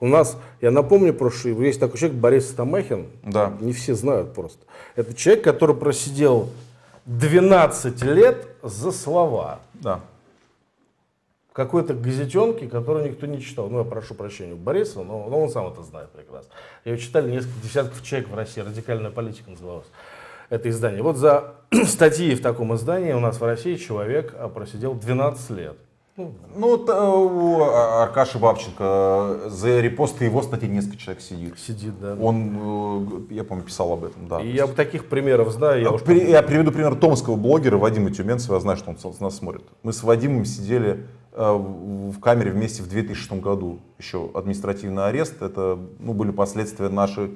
[0.00, 3.52] у нас, я напомню, просто есть такой человек Борис Стамахин, да.
[3.60, 4.64] не все знают просто.
[4.94, 6.50] Это человек, который просидел
[7.06, 9.60] 12 лет за слова.
[9.74, 10.00] Да
[11.54, 13.70] какой-то газетенке, которую никто не читал.
[13.70, 16.50] Ну, я прошу прощения у Бориса, но, но он сам это знает прекрасно.
[16.84, 18.60] Ее читали несколько десятков человек в России.
[18.60, 19.86] «Радикальная политика» называлось
[20.50, 21.02] это издание.
[21.02, 21.54] Вот за
[21.86, 25.76] статьи в таком издании у нас в России человек а, просидел 12 лет.
[26.16, 31.58] Ну, вот э, у Аркаши Бабченко э, за репосты его статьи несколько человек сидит.
[31.58, 32.14] Сидит, да.
[32.20, 34.40] Он, э, я помню, писал об этом, да.
[34.40, 35.82] И я таких примеров знаю.
[35.82, 39.64] Я, При, я приведу пример томского блогера Вадима Тюменцева, я знаю, что он нас смотрит.
[39.82, 43.80] Мы с Вадимом сидели в камере вместе в 2006 году.
[43.98, 45.42] Еще административный арест.
[45.42, 47.30] Это ну, были последствия наших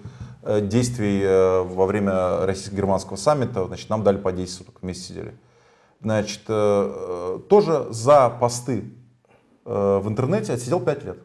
[0.62, 3.66] действий во время российско-германского саммита.
[3.66, 5.34] Значит, нам дали по 10 суток, вместе сидели
[6.00, 8.84] значит, э, тоже за посты
[9.64, 11.18] э, в интернете отсидел 5 лет.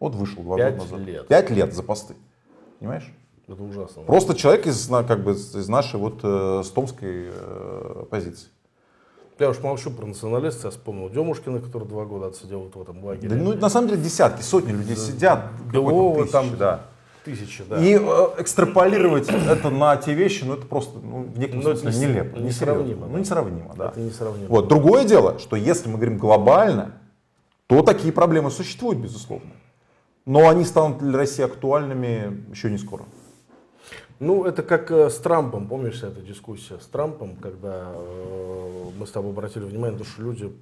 [0.00, 1.00] Вот вышел два года назад.
[1.00, 1.28] лет?
[1.28, 2.14] 5 лет за посты.
[2.78, 3.12] Понимаешь?
[3.46, 4.02] Это ужасно.
[4.02, 7.32] Просто человек из, как бы, из нашей вот э, стомской
[8.10, 8.48] позиции.
[9.38, 13.04] Я уж молчу про националистов, я вспомнил Демушкина, который два года отсидел вот в этом
[13.04, 13.28] лагере.
[13.28, 15.46] Да, ну, на самом деле десятки, сотни людей сидят.
[15.72, 16.86] Белова там, да.
[17.24, 17.78] Тысячи, да.
[17.78, 22.06] И э, экстраполировать это на те вещи, ну это просто ну, в некотором Но смысле
[22.06, 22.38] не, нелепо.
[22.38, 23.06] Несравнимо.
[23.06, 23.88] Ну несравнимо, да.
[23.90, 24.48] Это несравнимо.
[24.48, 24.66] Вот.
[24.66, 26.96] Другое дело, что если мы говорим глобально,
[27.68, 29.52] то такие проблемы существуют, безусловно.
[30.26, 33.04] Но они станут для России актуальными еще не скоро.
[34.20, 39.10] Ну, это как э, с Трампом, помнишь эта дискуссия с Трампом, когда э, мы с
[39.10, 40.52] тобой обратили внимание, то, что люди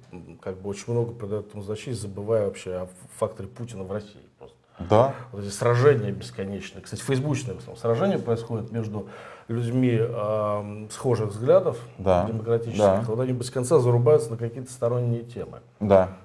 [0.41, 2.87] как бы очень много придают этому значение, забывая вообще о
[3.17, 4.21] факторе Путина в России.
[4.39, 4.55] Просто.
[4.89, 5.15] Да.
[5.31, 6.81] Вот эти сражения бесконечные.
[6.81, 7.77] Кстати, фейсбучные в основном.
[7.77, 9.07] Сражения происходят между
[9.47, 12.25] людьми э, схожих взглядов, да.
[12.25, 13.03] демократических, да.
[13.05, 15.59] когда они без конца зарубаются на какие-то сторонние темы.
[15.79, 16.17] Да.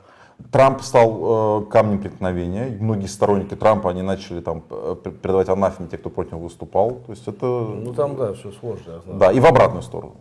[0.53, 2.77] Трамп стал э, камнем преткновения.
[2.81, 6.91] Многие сторонники Трампа, они начали там передавать анафеме те, кто против него выступал.
[7.07, 7.47] То есть это...
[7.47, 8.93] Ну там, да, все сложно.
[8.93, 9.19] Я знаю.
[9.19, 10.17] Да, и в обратную сторону.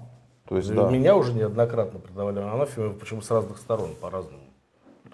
[0.47, 0.89] То есть, да.
[0.89, 4.44] Меня уже неоднократно предавали анафеме, почему с разных сторон, по-разному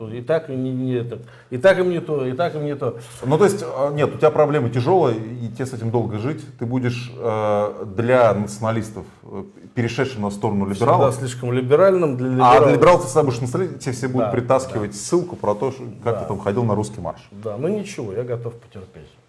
[0.02, 1.20] то и так им не, не это,
[1.52, 2.98] и так им не то, и так им не то.
[3.24, 6.44] Ну то есть а, нет, у тебя проблема тяжелая, и тебе с этим долго жить.
[6.58, 9.44] Ты будешь э, для националистов э,
[9.76, 11.14] перешедшим на сторону либералов.
[11.14, 12.62] Да, слишком либеральным для либералов.
[12.62, 14.98] А для либералов ты сам будешь националист, тебе все будут да, притаскивать да.
[14.98, 15.72] ссылку про то,
[16.04, 16.22] как да.
[16.22, 17.22] ты там ходил на русский марш.
[17.30, 19.21] Да, ну ничего, я готов потерпеть.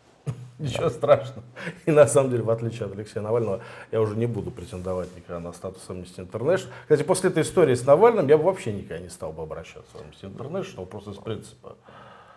[0.62, 1.42] Ничего страшного.
[1.86, 5.40] И на самом деле, в отличие от Алексея Навального, я уже не буду претендовать никогда
[5.40, 6.68] на статус Amnesty International.
[6.82, 10.00] Кстати, после этой истории с Навальным я бы вообще никогда не стал бы обращаться в
[10.00, 11.76] Amnesty International, просто из принципа.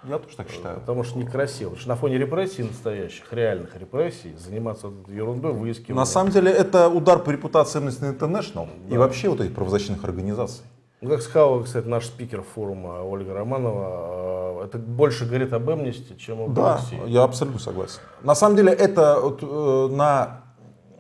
[0.04, 0.80] Я тоже так считаю.
[0.80, 1.70] Потому что некрасиво.
[1.70, 5.98] Потому что на фоне репрессий настоящих, реальных репрессий, заниматься ерундой, выискиванием.
[5.98, 8.96] На самом деле, это удар по репутации Amnesty International да.
[8.96, 10.64] и вообще вот этих правозащитных организаций.
[11.06, 16.16] Ну, как сказала, кстати, наш спикер форума Ольга Романова, э, это больше говорит об амнисти,
[16.18, 17.00] чем об да, России.
[17.06, 18.00] я абсолютно согласен.
[18.24, 20.42] На самом деле это вот, э, на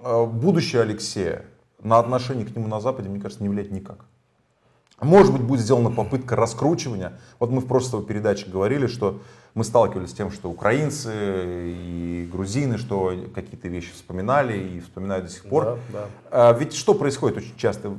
[0.04, 1.46] э, будущее Алексея,
[1.82, 4.06] на отношение к нему на Западе, мне кажется, не влияет никак.
[5.02, 7.20] Может быть, будет сделана попытка раскручивания.
[7.40, 9.22] Вот мы в прошлой передаче говорили, что
[9.56, 15.32] мы сталкивались с тем, что украинцы и грузины, что какие-то вещи вспоминали и вспоминают до
[15.32, 15.64] сих пор.
[15.64, 16.06] Да, да.
[16.30, 17.92] А, ведь что происходит очень часто?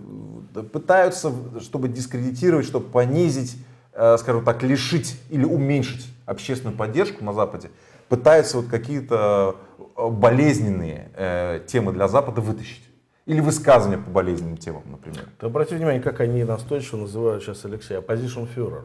[0.73, 3.57] Пытаются, чтобы дискредитировать, чтобы понизить,
[3.95, 7.71] э, скажем так, лишить или уменьшить общественную поддержку на Западе,
[8.11, 9.57] пытаются вот какие-то
[9.97, 12.85] э, болезненные э, темы для Запада вытащить.
[13.25, 15.25] Или высказывания по болезненным темам, например.
[15.41, 18.85] Ты обрати внимание, как они настойчиво называют сейчас Алексея opposition führer.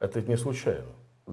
[0.00, 0.86] Это ведь не случайно.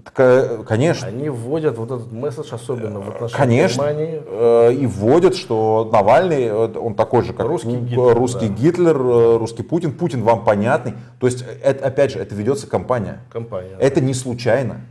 [0.04, 1.08] Так, конечно.
[1.08, 4.22] Они вводят вот этот месседж, особенно в отношении конечно, Германии.
[4.26, 8.56] Э, и вводят, что Навальный, он такой же, как русский Гитлер, русский, да.
[8.56, 9.94] Гитлер, э, русский Путин.
[9.94, 10.96] Путин вам понятный.
[11.20, 13.22] То есть, это, опять же, это ведется кампания.
[13.32, 13.78] Кампания.
[13.80, 14.06] Это да.
[14.06, 14.82] не случайно.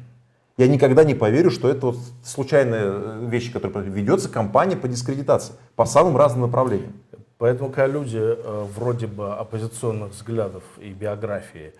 [0.56, 5.84] Я никогда не поверю, что это вот случайная вещь, которая ведется кампания по дискредитации по
[5.84, 6.92] самым разным направлениям.
[7.38, 11.74] Поэтому, когда люди э, вроде бы оппозиционных взглядов и биографии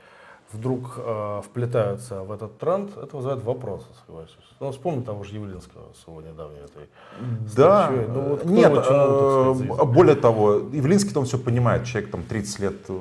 [0.55, 4.37] вдруг э, вплетаются в этот тренд, это вызывает вопросы, согласен.
[4.61, 6.89] Ну, вспомни того же Явлинского с его недавней этой
[7.57, 8.07] Да, статьей.
[8.09, 9.87] Ну, вот кто нет, его э, сказать, язык?
[9.93, 12.93] более того, Явлинский там все понимает, человек там 30 лет э,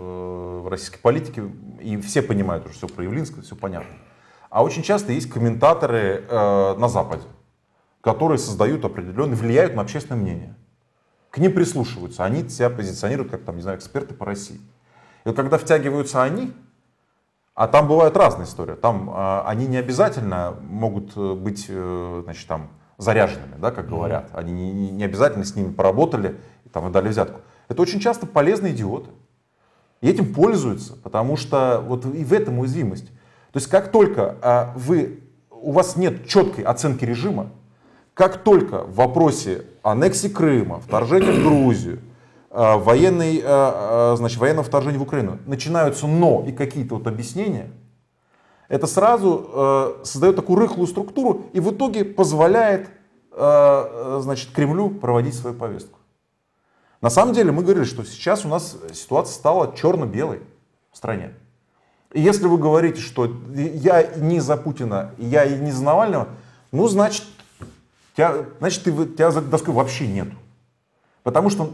[0.63, 1.43] в российской политике,
[1.79, 3.95] и все понимают уже все про Явлинского, все понятно.
[4.49, 7.23] А очень часто есть комментаторы э, на Западе,
[8.01, 10.55] которые создают определенные, влияют на общественное мнение.
[11.29, 14.59] К ним прислушиваются, они себя позиционируют как там, не знаю, эксперты по России.
[15.25, 16.53] И вот когда втягиваются они,
[17.55, 18.75] а там бывают разные истории.
[18.75, 24.29] Там э, они не обязательно могут э, быть, э, значит, там заряженными, да, как говорят.
[24.33, 27.41] Они не, не- обязательно с ними поработали и, там, и дали взятку.
[27.67, 29.09] Это очень часто полезные идиоты.
[30.01, 33.07] И этим пользуются, потому что вот и в этом уязвимость.
[33.07, 37.49] То есть как только а, вы, у вас нет четкой оценки режима,
[38.13, 41.99] как только в вопросе аннексии Крыма, вторжения в Грузию,
[42.53, 47.71] военной, а, а, значит, военного вторжения в Украину начинаются но и какие-то вот объяснения,
[48.69, 54.89] это сразу э, создает такую рыхлую структуру и в итоге позволяет э, э, значит, Кремлю
[54.89, 55.99] проводить свою повестку.
[57.01, 60.41] На самом деле мы говорили, что сейчас у нас ситуация стала черно-белой
[60.91, 61.33] в стране.
[62.13, 66.29] И если вы говорите, что я не за Путина, я и не за Навального,
[66.71, 67.25] ну, значит,
[68.15, 70.35] тебя, значит ты, тебя за доской вообще нету.
[71.23, 71.71] Потому что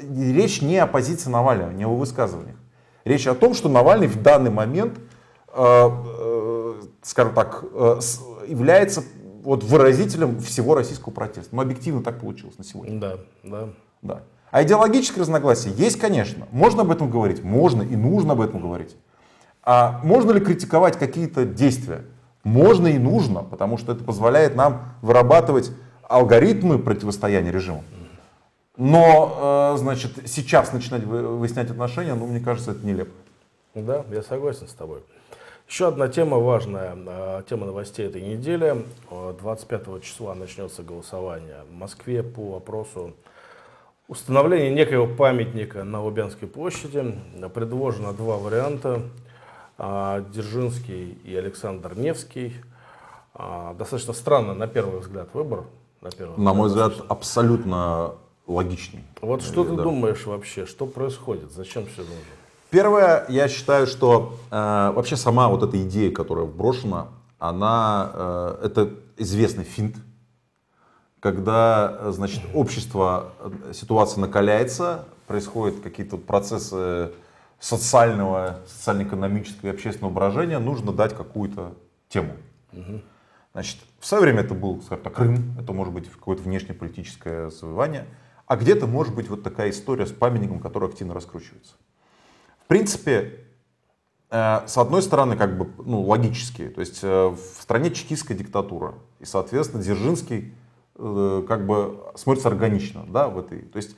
[0.00, 2.56] э, речь не о позиции Навального, не о его высказываниях.
[3.04, 8.00] Речь о том, что Навальный в данный момент, э, э, скажем так, э,
[8.46, 9.02] является
[9.42, 11.54] вот выразителем всего российского протеста.
[11.54, 13.00] Ну, объективно так получилось на сегодня.
[13.00, 13.68] Да, да.
[14.02, 14.22] Да.
[14.50, 16.46] А идеологическое разногласие есть, конечно.
[16.50, 18.96] Можно об этом говорить, можно и нужно об этом говорить.
[19.64, 22.04] А можно ли критиковать какие-то действия?
[22.44, 25.70] Можно и нужно, потому что это позволяет нам вырабатывать
[26.02, 27.84] алгоритмы противостояния режиму.
[28.76, 33.12] Но, э, значит, сейчас начинать вы- выяснять отношения, ну, мне кажется, это нелепо.
[33.74, 35.00] Да, я согласен с тобой.
[35.68, 38.84] Еще одна тема важная, э, тема новостей этой недели.
[39.10, 43.12] Э, 25 числа начнется голосование в Москве по вопросу
[44.08, 47.14] установления некоего памятника на Лубянской площади.
[47.40, 49.02] Э, Предложено два варианта.
[49.78, 52.54] Э, Дзержинский и Александр Невский.
[53.34, 55.64] Э, Достаточно странно, на первый взгляд, выбор.
[56.02, 57.14] На, первый На мой взгляд, достаточно.
[57.14, 58.14] абсолютно
[58.46, 59.04] логичный.
[59.20, 59.82] Вот что ты Да.
[59.82, 62.16] думаешь вообще, что происходит, зачем все нужно?
[62.70, 68.90] Первое, я считаю, что э, вообще сама вот эта идея, которая вброшена, она, э, это
[69.18, 69.96] известный финт,
[71.20, 77.12] когда, э, значит, общество, э, ситуация накаляется, происходят какие-то процессы
[77.60, 81.74] социального, социально-экономического и общественного брожения, нужно дать какую-то
[82.08, 82.32] тему.
[83.52, 88.06] Значит, в свое время это был, скажем так, Крым, это может быть какое-то внешнеполитическое завоевание,
[88.52, 91.72] а где-то может быть вот такая история с памятником, которая активно раскручивается.
[92.62, 93.46] В принципе,
[94.30, 98.92] э, с одной стороны, как бы, ну, логически, то есть э, в стране чекистская диктатура,
[99.20, 100.52] и, соответственно, Дзержинский
[100.96, 103.96] э, как бы смотрится органично, да, в этой, то есть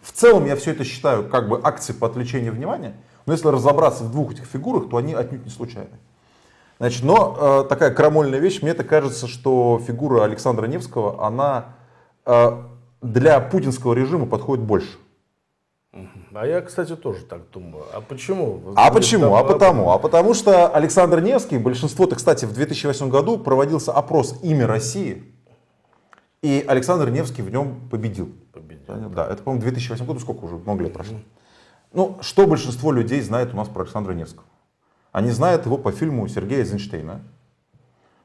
[0.00, 2.94] в целом я все это считаю как бы акцией по отвлечению внимания,
[3.26, 5.98] но если разобраться в двух этих фигурах, то они отнюдь не случайны.
[6.78, 11.74] Значит, но э, такая крамольная вещь, мне это кажется, что фигура Александра Невского, она
[12.24, 12.70] э,
[13.02, 14.98] для путинского режима подходит больше.
[16.32, 17.84] А я, кстати, тоже так думаю.
[17.92, 18.72] А почему?
[18.76, 19.34] А почему?
[19.34, 19.90] А Там, потому?
[19.90, 25.22] А потому что Александр Невский, большинство-то, кстати, в 2008 году проводился опрос «Имя России»,
[26.40, 28.32] и Александр Невский в нем победил.
[28.52, 29.10] Победил.
[29.10, 31.18] Да, это, по-моему, 2008 году, сколько уже, много лет прошло.
[31.92, 34.46] Ну, что большинство людей знает у нас про Александра Невского?
[35.12, 37.20] Они знают его по фильму Сергея Эйзенштейна,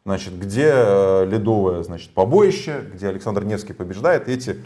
[0.07, 4.63] значит, где э, ледовое значит, побоище, где Александр Невский побеждает, эти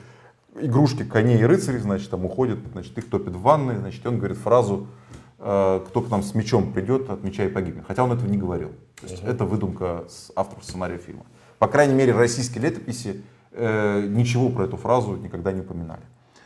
[0.53, 4.37] игрушки коней и рыцарей, значит, там уходят, значит, их топят в ванны, значит, он говорит
[4.37, 4.85] фразу
[5.39, 7.85] э, «Кто к нам с мечом придет, от меча и погибнет».
[7.87, 8.69] Хотя он этого не говорил.
[9.01, 11.25] То есть это выдумка с авторов сценария фильма.
[11.57, 16.03] По крайней мере, российские летописи э, ничего про эту фразу никогда не упоминали.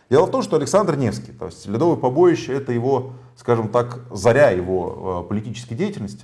[0.09, 4.51] Дело в том, что Александр Невский, то есть «Ледовое побоище» это его, скажем так, заря
[4.51, 6.23] его э, политической деятельности.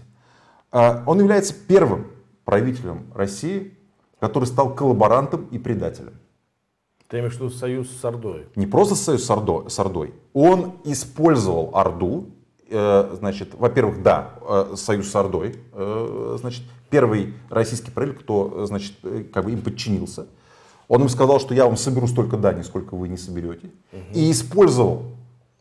[0.72, 2.06] Он является первым
[2.52, 3.72] правителем России,
[4.20, 6.16] который стал коллаборантом и предателем.
[7.08, 8.46] Ты имеешь в виду союз с Ордой?
[8.58, 12.26] Не просто союз с, Ордо- с Ордой, он использовал Орду,
[12.70, 18.66] э, значит, во-первых, да, э, союз с Ордой, э, значит, первый российский правитель, кто, э,
[18.66, 20.28] значит, э, как бы им подчинился.
[20.90, 23.70] Он им сказал, что я вам соберу столько дани, сколько вы не соберете.
[24.14, 25.04] И использовал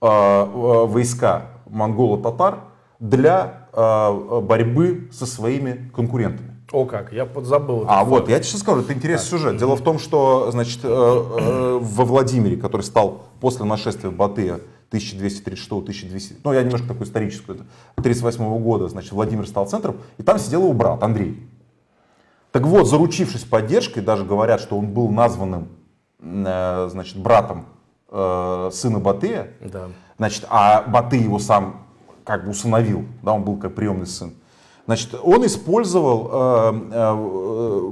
[0.02, 2.64] э, войска монголо-татар
[2.98, 6.49] для борьбы со своими конкурентами.
[6.72, 7.84] О как, я подзабыл.
[7.88, 9.56] А вот, я тебе сейчас скажу, это интересный сюжет.
[9.56, 14.60] Дело в том, что, значит, э, э, во Владимире, который стал после нашествия Батыя
[14.92, 17.66] 1236-1200, ну я немножко такую историческую,
[17.96, 21.48] 38 года, значит, Владимир стал центром, и там сидел его брат Андрей.
[22.52, 25.68] Так вот, заручившись поддержкой, даже говорят, что он был названным,
[26.20, 27.66] э, значит, братом
[28.12, 29.86] сына Батыя, Да.
[30.18, 31.86] значит, а Батый его сам
[32.24, 34.34] как бы усыновил, да, он был как приемный сын.
[34.86, 37.12] Значит, он использовал э, э,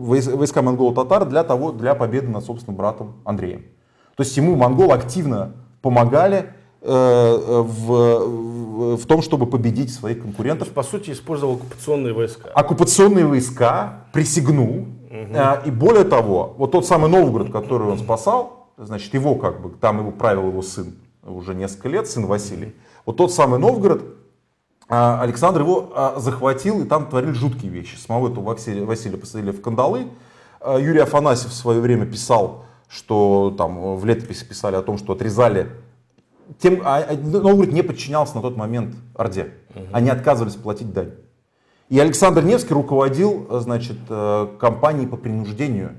[0.00, 3.62] войс- войска монголо-татар для того, для победы над собственным братом Андреем.
[4.16, 6.50] То есть ему монголы активно помогали
[6.82, 10.68] э, в, в- том, чтобы победить своих То конкурентов.
[10.68, 12.48] есть, по сути, использовал оккупационные войска.
[12.54, 14.86] Оккупационные войска присягнул.
[15.10, 19.70] Э, И более того, вот тот самый Новгород, который он спасал, значит, его как бы,
[19.70, 22.74] там его правил его сын уже несколько лет, сын Василий.
[23.06, 24.02] Вот тот самый Новгород,
[24.88, 27.96] Александр его а, захватил, и там творили жуткие вещи.
[27.96, 30.08] Самого этого Василия, Василия посадили в кандалы.
[30.60, 34.96] А, Юрий Афанасьев в свое время писал, что там э, в летописи писали о том,
[34.96, 35.68] что отрезали
[36.58, 39.52] тем, а, а, Новгород не подчинялся на тот момент Орде.
[39.92, 41.12] Они отказывались платить дань.
[41.88, 45.96] И Александр Невский руководил, значит, э, кампанией по принуждению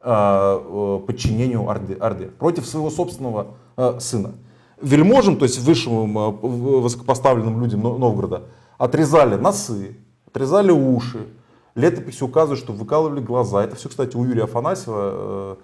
[0.00, 3.54] э, подчинению Орде, Орде против своего собственного
[4.00, 4.32] сына.
[4.80, 8.44] Вельможам, то есть высшим э, высокопоставленным людям Но- Новгорода,
[8.76, 11.26] отрезали носы, отрезали уши.
[11.74, 13.62] Летописи указывают, что выкалывали глаза.
[13.64, 15.56] Это все, кстати, у Юрия Афанасьева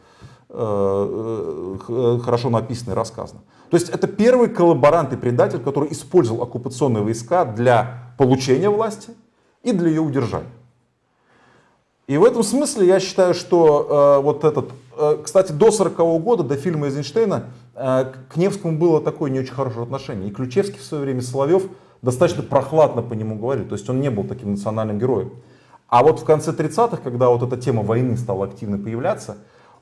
[0.50, 3.40] э, э, хорошо написано и рассказано.
[3.70, 9.10] То есть это первый коллаборант и предатель, который использовал оккупационные войска для получения власти
[9.62, 10.50] и для ее удержания.
[12.06, 16.42] И в этом смысле я считаю, что э, вот этот, э, кстати, до 40 года,
[16.42, 20.28] до фильма Эйзенштейна, к Невскому было такое не очень хорошее отношение.
[20.28, 21.64] И Ключевский в свое время, Соловьев
[22.02, 25.32] достаточно прохладно по нему говорили, то есть он не был таким национальным героем.
[25.88, 29.36] А вот в конце 30-х, когда вот эта тема войны стала активно появляться,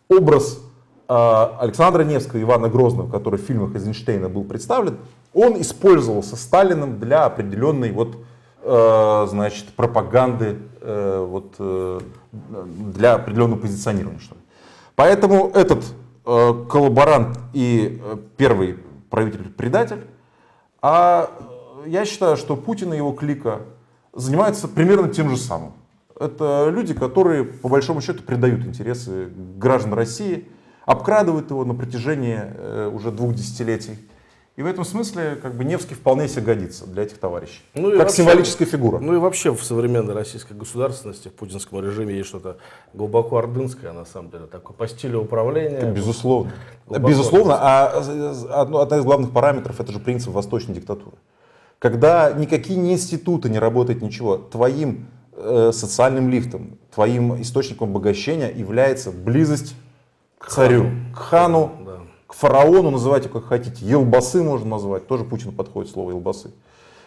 [0.09, 0.61] образ
[1.09, 1.15] э,
[1.59, 4.99] Александра Невского и Ивана Грозного, который в фильмах Эйзенштейна был представлен,
[5.33, 8.17] он использовался Сталиным для определенной вот,
[8.63, 12.01] э, значит, пропаганды, э, вот, э,
[12.95, 14.21] для определенного позиционирования.
[14.21, 14.41] Что ли.
[14.95, 18.79] Поэтому этот э, коллаборант и э, первый
[19.11, 20.05] правитель-предатель,
[20.81, 21.31] а
[21.85, 23.63] э, я считаю, что Путин и его клика
[24.13, 25.73] занимаются примерно тем же самым.
[26.19, 30.49] Это люди, которые по большому счету предают интересы граждан России,
[30.87, 33.99] обкрадывают его на протяжении э, уже двух десятилетий.
[34.55, 37.63] И в этом смысле как бы Невский вполне себе годится для этих товарищей.
[37.75, 38.99] Ну как вообще- символическая фигура.
[38.99, 42.59] Ну и вообще в современной российской государственности, в путинском режиме есть что-то
[42.93, 45.91] глубоко ордынское, на самом деле, такое по стилю управления.
[45.91, 46.53] Безусловно.
[46.87, 47.57] Глубоко Безусловно.
[47.61, 51.17] А э, одно, одна из главных параметров это же принцип восточной диктатуры.
[51.79, 59.11] Когда никакие не институты не работают ничего, твоим э, социальным лифтом, твоим источником обогащения является
[59.13, 59.75] близость
[60.39, 61.99] к царю, к хану, Да.
[62.33, 63.85] К фараону, называйте как хотите.
[63.85, 66.51] Елбасы можно назвать, тоже Путину подходит слово елбасы.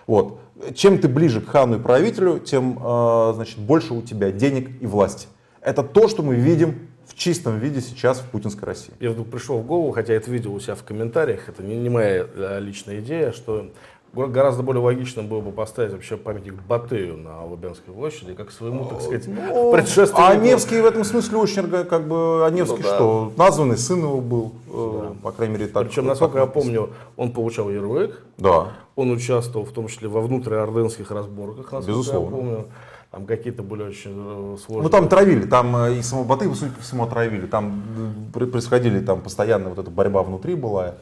[0.05, 0.39] Вот.
[0.75, 4.85] Чем ты ближе к хану и правителю, тем э, значит, больше у тебя денег и
[4.85, 5.27] власти.
[5.61, 8.93] Это то, что мы видим в чистом виде сейчас в путинской России.
[8.99, 11.75] Мне вдруг пришло в голову, хотя я это видел у себя в комментариях, это не,
[11.75, 13.71] не моя э, личная идея, что
[14.15, 19.01] гораздо более логично было бы поставить вообще памятник Батыю на Лубянской площади, как своему, так
[19.01, 20.21] сказать, предшественнику.
[20.21, 22.95] А Невский в этом смысле очень, эрго- как бы, а Невский Ну да.
[22.95, 25.87] что, названный сын его был, э, по крайней мере, так.
[25.87, 28.69] Причем, насколько я помню, он получал ярлык, Да.
[28.95, 32.35] он участвовал в том числе во внутриордынских разборках, насколько Безусловно.
[32.35, 32.65] я помню.
[33.11, 34.83] Там какие-то были очень э, сложные.
[34.83, 37.45] Ну там травили, там э, и самого Батыева, судя по всему, отравили.
[37.45, 40.95] Там э, пр- происходили там постоянно вот эта борьба внутри была.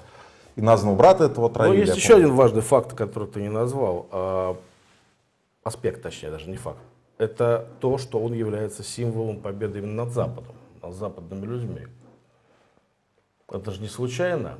[0.55, 1.79] И названного брата этого Но отравили.
[1.81, 4.07] есть я еще один важный факт, который ты не назвал.
[4.11, 4.55] а,
[5.63, 6.79] аспект, точнее, даже не факт.
[7.17, 11.81] Это то, что он является символом победы именно над Западом, над западными людьми.
[13.51, 14.55] Это же не случайно.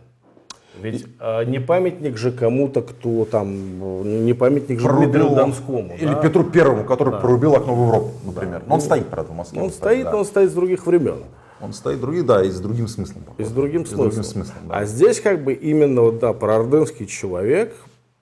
[0.81, 5.93] Ведь а, не памятник же кому-то, кто там, э, не памятник же Дмитрию Прорубил- Донскому.
[5.95, 6.15] Или да?
[6.15, 8.63] Петру Первому, который прорубил окно в Европу, например.
[8.65, 9.61] Но он Ну, стоит, правда, в Москве.
[9.61, 10.11] Он кстати, стоит, да.
[10.13, 11.19] но он стоит с других времен.
[11.63, 13.21] Он стоит другие, да, и с другим смыслом.
[13.21, 13.45] И походу.
[13.45, 14.07] с другим И с смыслом.
[14.09, 14.75] другим смыслом, да.
[14.79, 17.73] А здесь как бы именно вот, да, прордынский человек,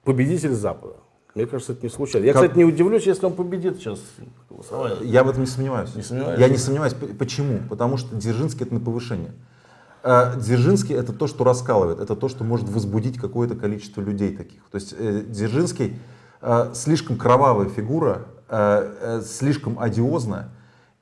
[0.04, 0.94] победитель Запада.
[1.34, 2.26] Мне кажется, это не случайно.
[2.26, 4.00] Я, Как- кстати, не удивлюсь, если он победит сейчас.
[5.02, 5.96] Я в этом не сомневаюсь.
[5.96, 6.42] Не сомневаешься?
[6.42, 6.94] Я не сомневаюсь.
[7.18, 7.60] Почему?
[7.68, 9.32] Потому что Дзержинский это на повышение.
[10.04, 14.62] Э, Дзержинский это то, что раскалывает, это то, что может возбудить какое-то количество людей таких.
[14.72, 15.96] То есть э, Дзержинский
[16.42, 18.26] э, слишком кровавая фигура,
[19.24, 20.50] слишком одиозная.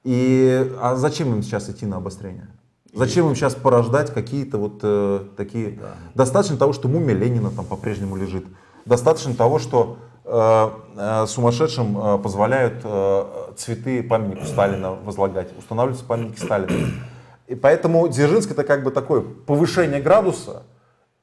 [0.03, 2.47] И а зачем им сейчас идти на обострение?
[2.93, 5.79] Зачем им сейчас порождать какие-то вот э, такие...
[6.15, 8.45] Достаточно того, что мумия Ленина там по-прежнему лежит.
[8.85, 13.25] Достаточно того, что э, э, сумасшедшим э, позволяют э,
[13.57, 16.87] цветы памятнику Сталина возлагать, устанавливаются памятники Сталина.
[17.47, 20.63] И поэтому Дзержинский это как бы такое повышение градуса,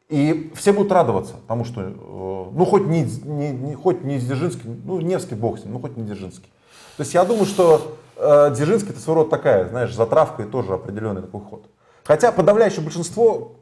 [0.08, 4.70] и все будут радоваться, потому что, э, ну, хоть не, не, не, хоть не Дзержинский,
[4.84, 6.48] ну, Невский бог с ним, ну, хоть не Дзержинский.
[6.96, 11.22] То есть я думаю, что Дзержинский это своего рода такая, знаешь, затравка и тоже определенный
[11.22, 11.66] такой ход.
[12.04, 13.52] Хотя подавляющее большинство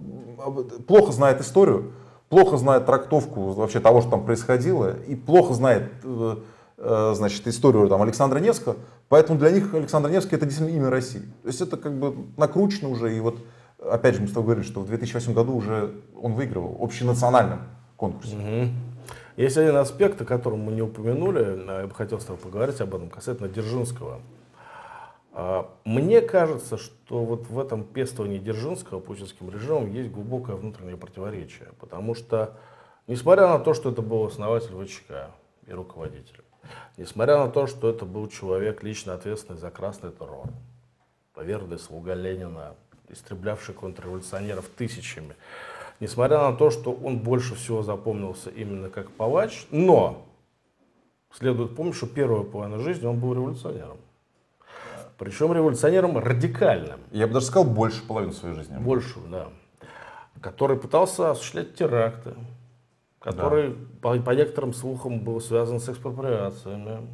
[0.87, 1.93] плохо знает историю,
[2.29, 6.37] плохо знает трактовку вообще того, что там происходило, и плохо знает э,
[6.79, 8.77] э, значит, историю там, Александра Невского,
[9.09, 11.23] поэтому для них Александр Невский это действительно имя России.
[11.43, 13.39] То есть это как бы накручено уже, и вот
[13.79, 17.61] опять же мы с тобой говорили, что в 2008 году уже он выигрывал общенациональном
[17.97, 18.37] конкурсе.
[18.37, 18.69] Угу.
[19.37, 22.95] Есть один аспект, о котором мы не упомянули, я бы хотел с тобой поговорить об
[22.95, 24.21] этом, касательно Дзержинского.
[25.37, 31.71] А, мне кажется, что вот в этом пестовании Дзержинского путинским режимом есть глубокое внутреннее противоречие,
[31.81, 32.57] потому что,
[33.09, 35.33] несмотря на то, что это был основатель ВЧК
[35.67, 36.45] и руководитель,
[36.97, 40.47] несмотря на то, что это был человек, лично ответственный за красный террор,
[41.35, 42.77] поверенный слуга Ленина,
[43.09, 45.35] истреблявший контрреволюционеров тысячами,
[45.99, 50.25] несмотря на то, что он больше всего запомнился именно как палач, но
[51.33, 53.99] следует помнить, что первую половину жизни он был революционером.
[55.25, 57.01] Причем революционером радикальным.
[57.11, 58.77] Я бы даже сказал, больше половины своей жизни.
[58.77, 59.49] Больше, да.
[60.41, 62.35] Который пытался осуществлять теракты,
[63.19, 63.75] который, да.
[64.03, 67.09] по, по некоторым слухам, был связан с экспроприациями,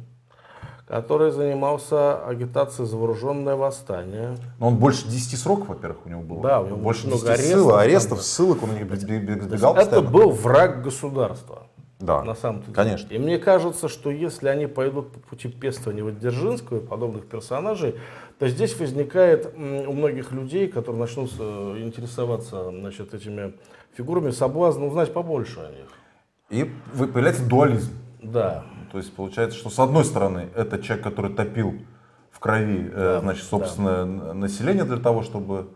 [0.85, 4.35] который занимался агитацией за вооруженное восстание.
[4.59, 6.41] Но он больше 10 сроков, во-первых, у него было.
[6.41, 10.83] Да, у него больше 10 много арестов, ссылок, арестов, ссылок, он избегал Это был враг
[10.83, 11.67] государства.
[12.01, 12.73] Да, на самом деле.
[12.73, 13.13] Конечно.
[13.13, 17.95] И мне кажется, что если они пойдут по пути пестования вот Дзержинского и подобных персонажей,
[18.39, 23.53] то здесь возникает у многих людей, которые начнут э, интересоваться значит, этими
[23.95, 25.87] фигурами, соблазн узнать побольше о них.
[26.49, 27.91] И появляется дуализм.
[28.21, 28.65] Да.
[28.91, 31.75] То есть получается, что с одной стороны это человек, который топил
[32.31, 34.33] в крови, э, да, значит, собственное да.
[34.33, 35.67] население для того, чтобы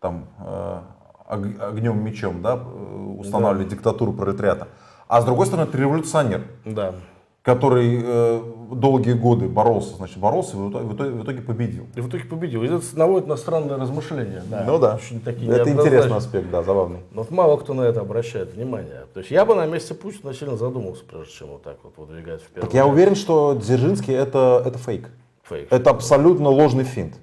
[0.00, 0.80] там э,
[1.28, 3.76] огнем, мечом, да, устанавливать да.
[3.76, 4.68] диктатуру пролетариата.
[5.12, 6.94] А с другой стороны, ты революционер, да.
[7.42, 8.42] который э,
[8.72, 11.86] долгие годы боролся, значит, боролся и в итоге, в итоге, победил.
[11.94, 12.62] И в итоге победил.
[12.62, 14.42] И это наводит на странные размышления.
[14.48, 14.64] Да.
[14.66, 14.94] Ну да.
[14.94, 17.00] Очень такие это интересный аспект, да, забавный.
[17.10, 19.04] Но вот мало кто на это обращает внимание.
[19.12, 22.40] То есть я бы на месте Путина сильно задумался, прежде чем вот так вот выдвигать
[22.40, 22.64] вперед.
[22.64, 25.10] Так я уверен, что Дзержинский это, это фейк.
[25.42, 25.70] Фейк.
[25.70, 27.16] Это абсолютно ложный финт.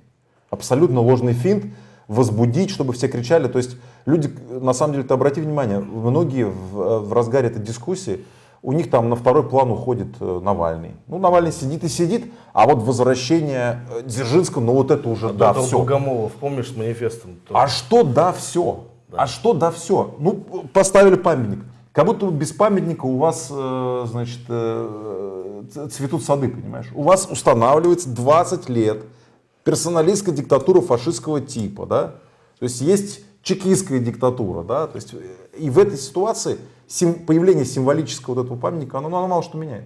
[0.51, 1.65] Абсолютно ложный финт
[2.07, 3.47] возбудить, чтобы все кричали.
[3.47, 8.25] То есть люди, на самом деле, ты обрати внимание, многие в, в разгаре этой дискуссии,
[8.61, 10.91] у них там на второй план уходит э, Навальный.
[11.07, 15.33] Ну, Навальный сидит и сидит, а вот возвращение э, Дзержинского, ну вот это уже, а
[15.33, 15.79] да, все.
[15.79, 17.37] Богомолов, помнишь, с манифестом?
[17.47, 17.57] То...
[17.57, 18.83] А что, да, все?
[19.07, 19.19] Да.
[19.19, 20.15] А что, да, все?
[20.19, 20.33] Ну,
[20.73, 21.63] поставили памятник.
[21.93, 24.39] Как будто без памятника у вас, э, значит,
[25.91, 26.89] цветут сады, понимаешь?
[26.93, 29.03] У вас устанавливается 20 лет
[29.63, 32.03] персоналистская диктатура фашистского типа, да?
[32.59, 34.87] То есть есть чекистская диктатура, да?
[34.87, 35.13] То есть
[35.57, 39.85] и в этой ситуации сим, появление символического вот этого памятника, оно, оно мало что меняет.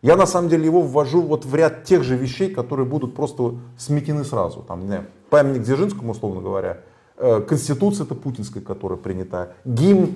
[0.00, 3.56] Я на самом деле его ввожу вот в ряд тех же вещей, которые будут просто
[3.76, 4.62] сметены сразу.
[4.62, 6.80] Там, не памятник Дзержинскому, условно говоря,
[7.16, 10.14] э, Конституция это путинская, которая принята, гимн,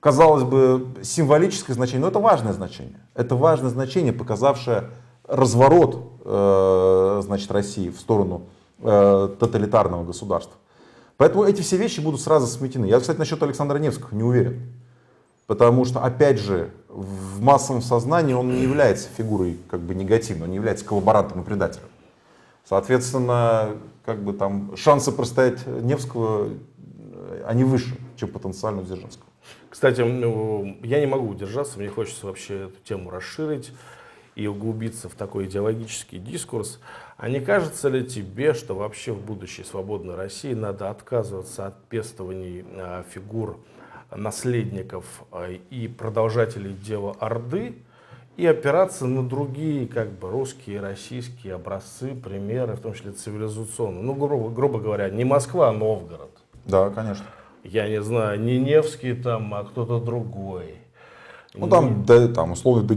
[0.00, 3.00] казалось бы, символическое значение, но это важное значение.
[3.14, 4.90] Это важное значение, показавшее
[5.26, 8.42] разворот э, значит, России в сторону
[8.80, 10.56] э, тоталитарного государства.
[11.22, 12.86] Поэтому эти все вещи будут сразу сметены.
[12.86, 14.60] Я, кстати, насчет Александра Невского не уверен.
[15.46, 20.50] Потому что, опять же, в массовом сознании он не является фигурой как бы негативной, он
[20.50, 21.86] не является коллаборантом и предателем.
[22.68, 29.28] Соответственно, как бы там шансы простоять Невского, э, они выше, чем потенциально Дзержинского.
[29.70, 33.72] Кстати, ну, я не могу удержаться, мне хочется вообще эту тему расширить
[34.34, 36.80] и углубиться в такой идеологический дискурс,
[37.16, 42.64] а не кажется ли тебе, что вообще в будущей свободной России надо отказываться от пестований
[42.74, 43.58] а, фигур
[44.14, 47.76] наследников а, и продолжателей дела Орды
[48.36, 54.02] и опираться на другие как бы русские, российские образцы, примеры, в том числе цивилизационные.
[54.02, 56.30] Ну, грубо, грубо говоря, не Москва, а Новгород.
[56.64, 57.26] Да, конечно.
[57.62, 60.76] Я не знаю, не Невский там, а кто-то другой.
[61.54, 62.88] Ну, там, да, там условно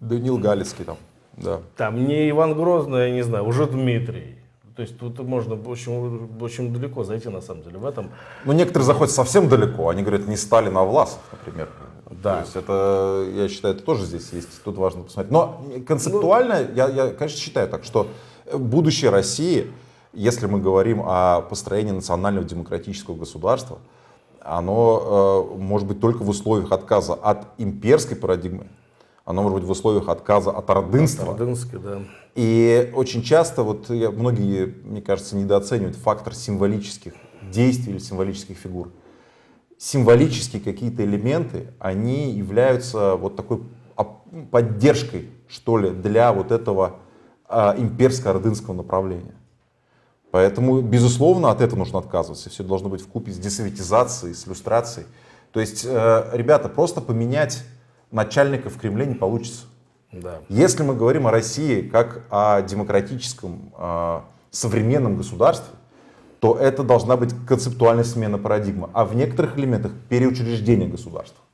[0.00, 0.96] Данил Галицкий там,
[1.40, 1.60] да.
[1.76, 4.36] Там не Иван Грозный, я не знаю, уже Дмитрий.
[4.76, 8.10] То есть тут можно очень, очень далеко зайти на самом деле в этом.
[8.44, 11.68] Ну некоторые заходят совсем далеко, они говорят не Сталин, а Власов, например.
[12.10, 12.36] Да.
[12.36, 15.32] То есть это, я считаю, это тоже здесь есть, тут важно посмотреть.
[15.32, 18.06] Но концептуально, ну, я, я, конечно, считаю так, что
[18.52, 19.70] будущее России,
[20.12, 23.78] если мы говорим о построении национального демократического государства,
[24.40, 28.66] оно э, может быть только в условиях отказа от имперской парадигмы,
[29.30, 31.30] оно может быть в условиях отказа от ордынства.
[31.30, 32.02] Ордынской, да.
[32.34, 37.14] И очень часто, вот я, многие, мне кажется, недооценивают фактор символических
[37.50, 38.90] действий или символических фигур.
[39.78, 43.62] Символические какие-то элементы, они являются вот такой
[44.50, 46.96] поддержкой, что ли, для вот этого
[47.48, 49.34] а, имперско-ордынского направления.
[50.30, 52.50] Поэтому, безусловно, от этого нужно отказываться.
[52.50, 55.06] Все должно быть в купе с десоветизацией, с иллюстрацией.
[55.52, 57.64] То есть, э, ребята, просто поменять
[58.10, 59.66] начальника в Кремле не получится.
[60.12, 60.40] Да.
[60.48, 65.72] Если мы говорим о России как о демократическом, э, современном государстве,
[66.40, 71.44] то это должна быть концептуальная смена парадигмы, а в некоторых элементах переучреждение государства.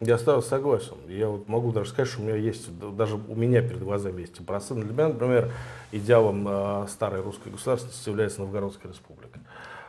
[0.00, 0.96] Я согласен.
[1.08, 4.38] Я вот могу даже сказать, что у меня есть, даже у меня перед глазами есть
[4.40, 4.74] образцы.
[4.74, 5.52] Для меня, например,
[5.92, 9.38] идеалом э, старой русской государственности является Новгородская республика,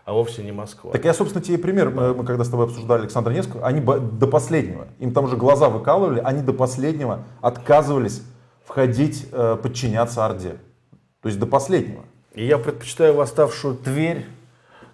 [0.06, 0.92] а вовсе не Москва.
[0.92, 4.28] Так я, собственно, тебе пример, мы, мы когда с тобой обсуждали Александра Невского, они до
[4.28, 8.22] последнего, им там уже глаза выкалывали, они до последнего отказывались
[8.64, 10.58] входить, э, подчиняться Орде.
[11.22, 12.04] То есть до последнего.
[12.36, 14.26] И я предпочитаю восставшую Тверь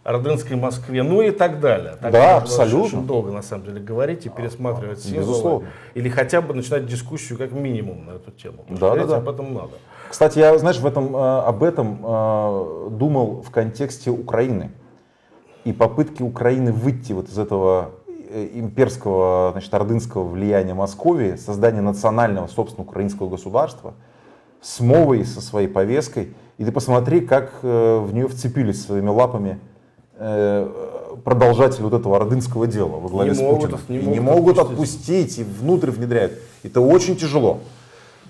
[0.03, 1.97] Ордынской Москве, ну и так далее.
[2.01, 2.99] Так да, абсолютно.
[2.99, 5.21] Очень долго, на самом деле, говорить и пересматривать а, символы.
[5.21, 5.67] Безусловно.
[5.93, 8.65] Или хотя бы начинать дискуссию как минимум на эту тему.
[8.69, 9.17] Да, да, да.
[9.17, 9.73] об этом надо.
[10.09, 14.71] Кстати, я, знаешь, в этом, э, об этом э, думал в контексте Украины.
[15.63, 22.47] И попытки Украины выйти вот из этого э, имперского, значит, ордынского влияния Московии, создание национального,
[22.47, 23.93] собственно, украинского государства
[24.61, 26.33] с мовой, со своей повесткой.
[26.57, 29.59] И ты посмотри, как в нее вцепились своими лапами
[30.23, 33.81] Э, продолжатели вот этого ордынского дела во главе не с могут, Путиным.
[33.89, 35.09] Не и могут, не могут отпустить.
[35.09, 36.33] отпустить, и внутрь внедряют.
[36.61, 37.59] Это очень тяжело.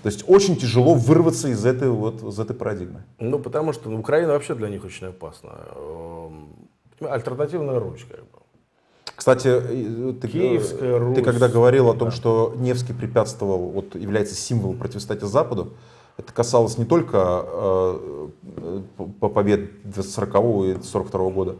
[0.02, 3.02] То есть очень тяжело вырваться из этой, вот, из этой парадигмы.
[3.18, 5.50] Ну, потому что Украина вообще для них очень опасна.
[7.04, 8.38] Эм, альтернативная Русь, как бы.
[9.14, 11.16] Кстати, э, ты, Киевская Русь.
[11.16, 12.14] ты когда говорил о том, да.
[12.14, 15.74] что Невский препятствовал, вот является символом противостояния Западу,
[16.16, 18.30] это касалось не только э,
[19.20, 21.56] по побед 40 и 42 года,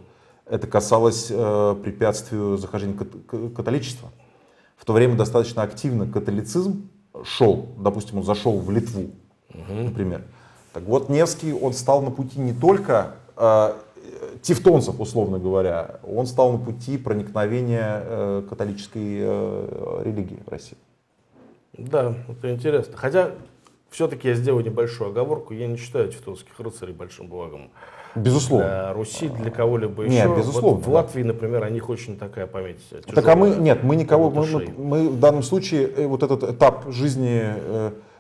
[0.47, 3.09] это касалось э, препятствию захождения кат
[3.55, 4.11] католичества.
[4.77, 6.91] В то время достаточно активно католицизм
[7.25, 9.11] шел, допустим, он зашел в Литву,
[9.51, 9.75] угу.
[9.75, 10.25] например.
[10.73, 13.75] Так вот, Невский, он стал на пути не только э,
[14.43, 20.77] тевтонцев, условно говоря, он стал на пути проникновения э, католической э, религии в России.
[21.79, 22.97] Да, это интересно.
[22.97, 23.31] Хотя,
[23.91, 27.71] все-таки я сделаю небольшую оговорку, я не считаю тевтонских рыцарей большим благом.
[28.15, 28.67] Безусловно.
[28.67, 30.13] Для Руси, для кого-либо еще.
[30.13, 30.79] Нет, безусловно.
[30.79, 32.87] Вот в Латвии, например, о них очень такая память.
[32.91, 36.23] Тяжелая, так а мы, нет, мы никого, мы, мы, мы в данном случае э, вот
[36.23, 37.43] этот этап жизни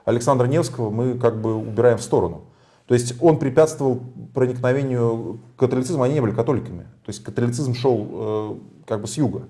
[0.05, 2.43] Александра Невского мы как бы убираем в сторону.
[2.87, 4.01] То есть он препятствовал
[4.35, 6.83] проникновению католицизма, они не были католиками.
[7.05, 8.55] То есть католицизм шел э,
[8.87, 9.43] как бы с юга.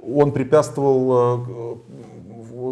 [0.00, 1.82] Он препятствовал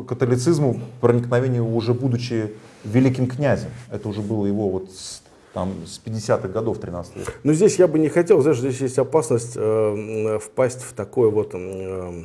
[0.07, 2.53] католицизму проникновению уже будучи
[2.84, 3.70] великим князем.
[3.90, 4.90] Это уже было его вот
[5.53, 7.32] там, с 50-х годов 13 века.
[7.42, 11.53] Но здесь я бы не хотел, знаешь, здесь есть опасность э, впасть в такое вот,
[11.55, 12.24] э,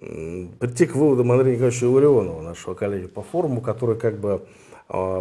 [0.00, 4.38] э, прийти к выводам Андрея Николаевича Илларионова, нашего коллеги по форуму, который как бы, э,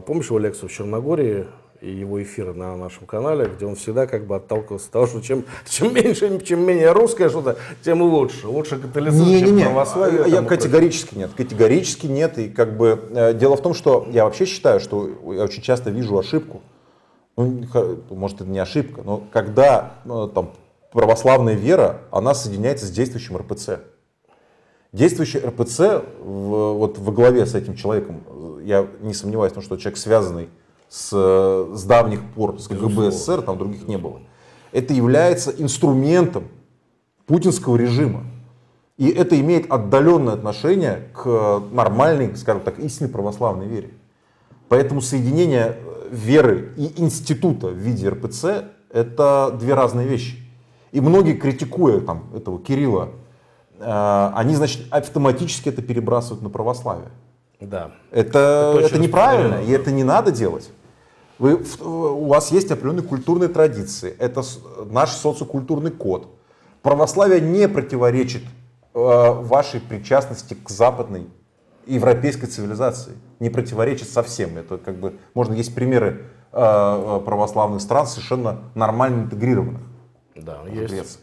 [0.05, 1.47] помнишь его лекцию в Черногории,
[1.82, 5.22] и его эфиры на нашем канале, где он всегда как бы отталкивался от того, что
[5.22, 8.47] чем, чем меньше, чем менее русское что-то, тем лучше.
[8.47, 9.63] Лучше католицизм, не, чем не, не.
[9.63, 10.26] православие.
[10.28, 11.32] Я категорически нет.
[11.36, 12.38] Категорически нет.
[12.38, 15.89] И как бы э, дело в том, что я вообще считаю, что я очень часто
[15.89, 16.61] вижу ошибку
[17.38, 17.65] ну,
[18.09, 20.51] может это не ошибка, но когда ну, там,
[20.91, 23.80] православная вера, она соединяется с действующим РПЦ.
[24.94, 28.22] Действующий РПЦ в, вот во главе с этим человеком,
[28.64, 30.50] я не сомневаюсь, потому что человек связанный
[30.89, 34.20] с, с давних пор с КГБ СССР, там других не было.
[34.74, 36.50] Это является инструментом
[37.26, 38.26] путинского режима.
[38.98, 43.92] И это имеет отдаленное отношение к нормальной, скажем так, истинной православной вере.
[44.68, 45.78] Поэтому соединение
[46.12, 50.38] веры и института в виде РПЦ это две разные вещи.
[50.92, 53.12] И многие, критикуя там, этого Кирилла,
[53.84, 57.10] они, значит, автоматически это перебрасывают на православие.
[57.60, 57.92] Да.
[58.12, 60.70] Это, это, это неправильно, и это не надо делать.
[61.38, 64.44] Вы, у вас есть определенные культурные традиции, это
[64.86, 66.28] наш социокультурный код.
[66.84, 68.48] Православие не противоречит э,
[68.94, 71.28] вашей причастности к западной
[71.88, 73.14] европейской цивилизации.
[73.40, 74.58] Не противоречит совсем.
[74.58, 79.82] Это как бы, можно есть примеры э, э православных стран совершенно нормально интегрированных.
[80.36, 81.20] Да, есть.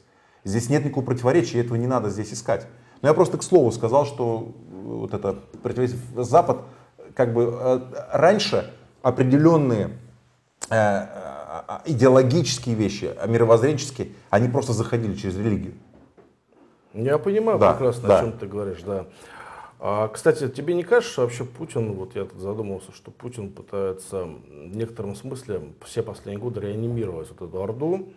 [0.48, 2.66] Здесь нет никакого противоречия, этого не надо здесь искать.
[3.02, 6.62] Но я просто к слову сказал, что вот это противоречие Запад,
[7.14, 7.80] как бы э,
[8.12, 8.72] раньше
[9.02, 9.90] определенные
[10.70, 15.74] э, э, идеологические вещи, мировоззренческие, они просто заходили через религию.
[16.94, 18.18] Я понимаю да, прекрасно, да.
[18.18, 19.04] о чем ты говоришь, да.
[19.80, 24.24] А, кстати, тебе не кажется, что вообще Путин, вот я тут задумался, что Путин пытается
[24.24, 28.08] в некотором смысле все последние годы реанимировать вот эту Орду,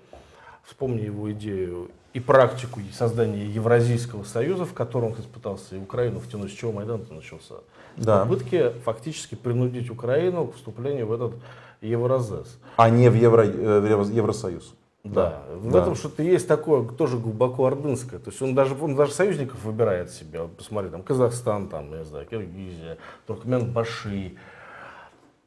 [0.63, 6.51] вспомни его идею и практику создания Евразийского союза, в котором, кстати, пытался и Украину втянуть,
[6.51, 7.55] с чего Майдан начался.
[7.97, 8.23] Да.
[8.23, 11.33] Попытки фактически принудить Украину к вступлению в этот
[11.81, 12.57] Евразес.
[12.75, 14.73] А не в, Евро, э, в Евросоюз.
[15.03, 15.81] Да, в да.
[15.81, 18.19] этом что-то есть такое тоже глубоко ордынское.
[18.19, 20.41] То есть он даже, он даже союзников выбирает себе.
[20.41, 24.35] Вот посмотри, там Казахстан, там, я не знаю, Киргизия, Туркменбаши.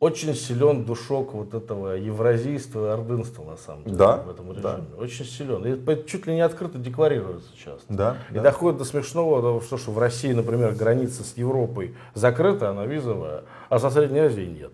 [0.04, 4.62] Очень силен душок вот этого евразийства и ордынства, на самом деле, да, в этом режиме.
[4.62, 4.98] Да.
[4.98, 5.64] Очень силен.
[5.64, 7.80] И это чуть ли не открыто декларируется сейчас.
[7.88, 8.42] Да, и да.
[8.42, 13.78] доходит до смешного, что, что в России, например, граница с Европой закрыта, она визовая, а
[13.78, 14.72] со Средней Азией нет.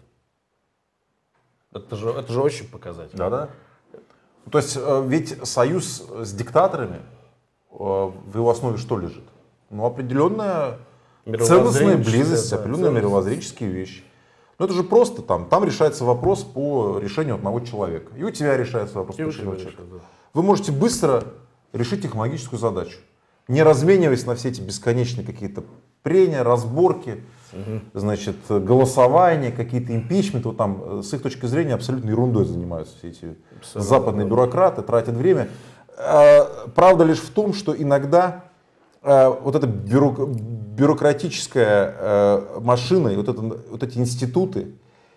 [1.73, 3.31] Это же, это же очень показательно.
[3.31, 3.49] Да, да.
[4.51, 7.03] То есть э, ведь союз с диктаторами,
[7.71, 9.23] э, в его основе что лежит?
[9.71, 10.79] Ну, определенная
[11.25, 14.03] ценностная близость, да, определенные мировоззренческие вещи.
[14.61, 18.13] Но это же просто там, там решается вопрос по решению одного человека.
[18.15, 19.83] И у тебя решается вопрос и по решению человека.
[19.91, 20.01] Да.
[20.35, 21.25] Вы можете быстро
[21.73, 22.99] решить технологическую задачу,
[23.49, 25.65] не размениваясь на все эти бесконечные какие-то
[26.03, 27.23] прения, разборки,
[27.55, 27.81] угу.
[27.95, 30.49] значит, голосования, какие-то импичменты.
[30.49, 33.81] Вот там э, с их точки зрения абсолютно ерундой занимаются все эти Абсолютно.
[33.81, 35.49] западные бюрократы, тратят время.
[35.97, 38.45] А, правда лишь в том, что иногда
[39.03, 39.67] а, вот эта
[40.81, 44.73] бюрократическая а, машина и вот, это, вот эти институты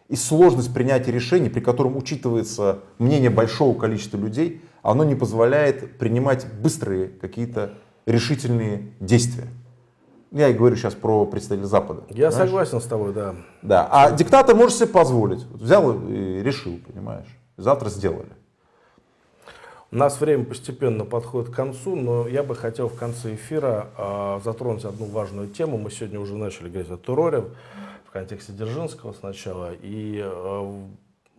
[0.10, 6.46] и сложность принятия решений, при котором учитывается мнение большого количества людей, оно не позволяет принимать
[6.62, 9.48] быстрые какие-то решительные действия.
[10.32, 12.02] Я и говорю сейчас про представителей Запада.
[12.10, 12.34] Я понимаешь?
[12.34, 13.36] согласен с тобой, да.
[13.62, 13.88] Да.
[13.90, 15.46] А диктатор может себе позволить.
[15.54, 17.28] Взял и решил, понимаешь.
[17.56, 18.32] Завтра сделали.
[19.94, 24.40] У нас время постепенно подходит к концу, но я бы хотел в конце эфира э,
[24.44, 25.78] затронуть одну важную тему.
[25.78, 27.44] Мы сегодня уже начали говорить о терроре
[28.04, 29.72] в контексте Дзержинского сначала.
[29.84, 30.84] И э,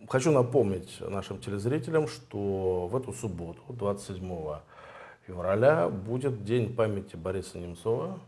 [0.07, 4.25] хочу напомнить нашим телезрителям, что в эту субботу, 27
[5.27, 8.21] февраля, будет День памяти Бориса Немцова,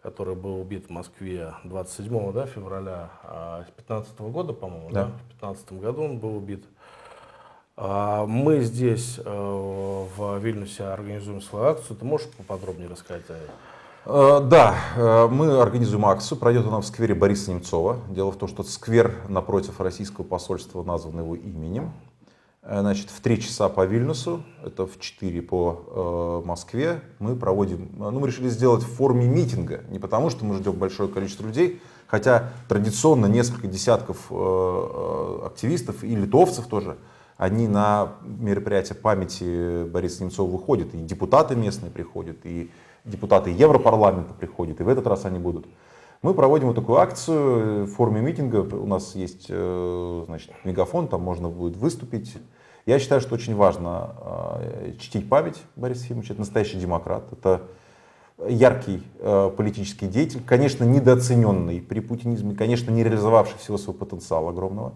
[0.00, 3.10] который был убит в Москве 27 да, февраля
[3.66, 5.06] 2015 а, года, по-моему, да.
[5.06, 6.64] да, в 2015 году он был убит.
[7.80, 11.96] Мы здесь э, в Вильнюсе организуем свою акцию.
[11.96, 13.22] Ты можешь поподробнее рассказать
[14.04, 16.36] о э, Да, э, мы организуем акцию.
[16.36, 17.96] Пройдет она в сквере Бориса Немцова.
[18.10, 21.92] Дело в том, что сквер напротив российского посольства назван его именем.
[22.62, 28.10] Значит, в 3 часа по Вильнюсу, это в 4 по э, Москве, мы проводим, ну,
[28.10, 32.52] мы решили сделать в форме митинга, не потому что мы ждем большое количество людей, хотя
[32.68, 36.98] традиционно несколько десятков э активистов и литовцев тоже,
[37.40, 42.70] они на мероприятие памяти Бориса Немцова выходят, и депутаты местные приходят, и
[43.06, 45.66] депутаты Европарламента приходят, и в этот раз они будут.
[46.20, 48.58] Мы проводим вот такую акцию в форме митинга.
[48.58, 52.36] У нас есть э, значит, мегафон, там можно будет выступить.
[52.84, 56.34] Я считаю, что очень важно э, чтить память Бориса Ефимовича.
[56.34, 57.32] Это настоящий демократ.
[57.32, 57.62] Это
[58.46, 64.92] яркий э, политический деятель, конечно, недооцененный при путинизме, конечно, не реализовавший всего своего потенциала огромного.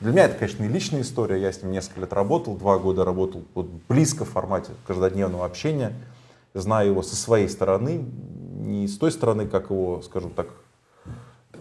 [0.00, 1.40] Для меня это, конечно, и личная история.
[1.40, 5.92] Я с ним несколько лет работал, два года работал вот близко в формате каждодневного общения.
[6.52, 8.04] Знаю его со своей стороны,
[8.58, 10.48] не с той стороны, как его, скажем так,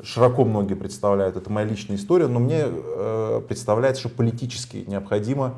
[0.03, 1.37] широко многие представляют.
[1.37, 5.55] Это моя личная история, но мне э, представляется, что политически необходимо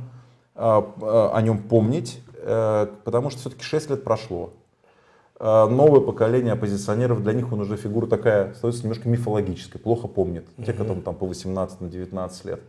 [0.55, 4.53] э, э о нем помнить, э, потому что все-таки 6 лет прошло.
[5.39, 10.45] Э, новое поколение оппозиционеров, для них он уже фигура такая, становится немножко мифологической, плохо помнит.
[10.65, 12.61] Те, которым там по 18-19 лет.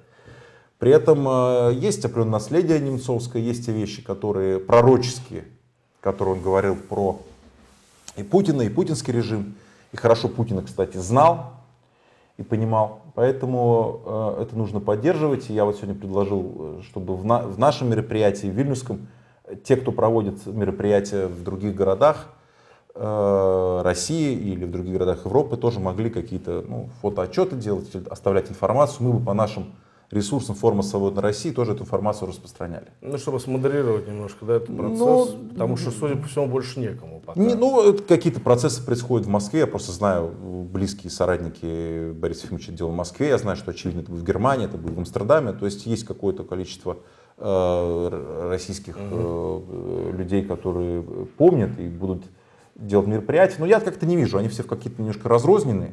[0.78, 5.44] При этом э, есть определенное наследие немцовское, есть те вещи, которые пророческие,
[6.00, 7.20] которые он говорил про
[8.16, 9.54] и Путина, и путинский режим.
[9.92, 11.54] И хорошо Путина, кстати, знал
[12.36, 13.00] и понимал.
[13.14, 14.02] Поэтому
[14.38, 15.48] э, это нужно поддерживать.
[15.48, 19.08] И я вот сегодня предложил, э, чтобы в, на, в нашем мероприятии, в Вильнюсском,
[19.64, 22.37] те, кто проводит мероприятия в других городах э,
[22.94, 29.06] России или в других городах Европы, тоже могли какие-то ну, фотоотчеты делать, оставлять информацию.
[29.06, 29.72] Мы бы по нашим
[30.10, 32.86] ресурсам форума «Свободной России» тоже эту информацию распространяли.
[33.00, 35.26] Ну, чтобы смодерировать немножко да, этот процесс, Но...
[35.26, 37.38] Ну, потому что, судя по всему, больше некому пока.
[37.38, 40.30] Не, ну, какие-то процессы происходят в Москве, я просто знаю
[40.72, 44.66] близкие соратники Бориса Ефимовича делал в Москве, я знаю, что, очевидно, это будет в Германии,
[44.66, 46.98] это будет в Амстердаме, то есть есть какое-то количество
[47.36, 51.02] э, российских э, людей, которые
[51.36, 52.24] помнят и будут
[52.78, 55.92] делать мероприятия, но я как-то не вижу, они все какие-то немножко разрозненные.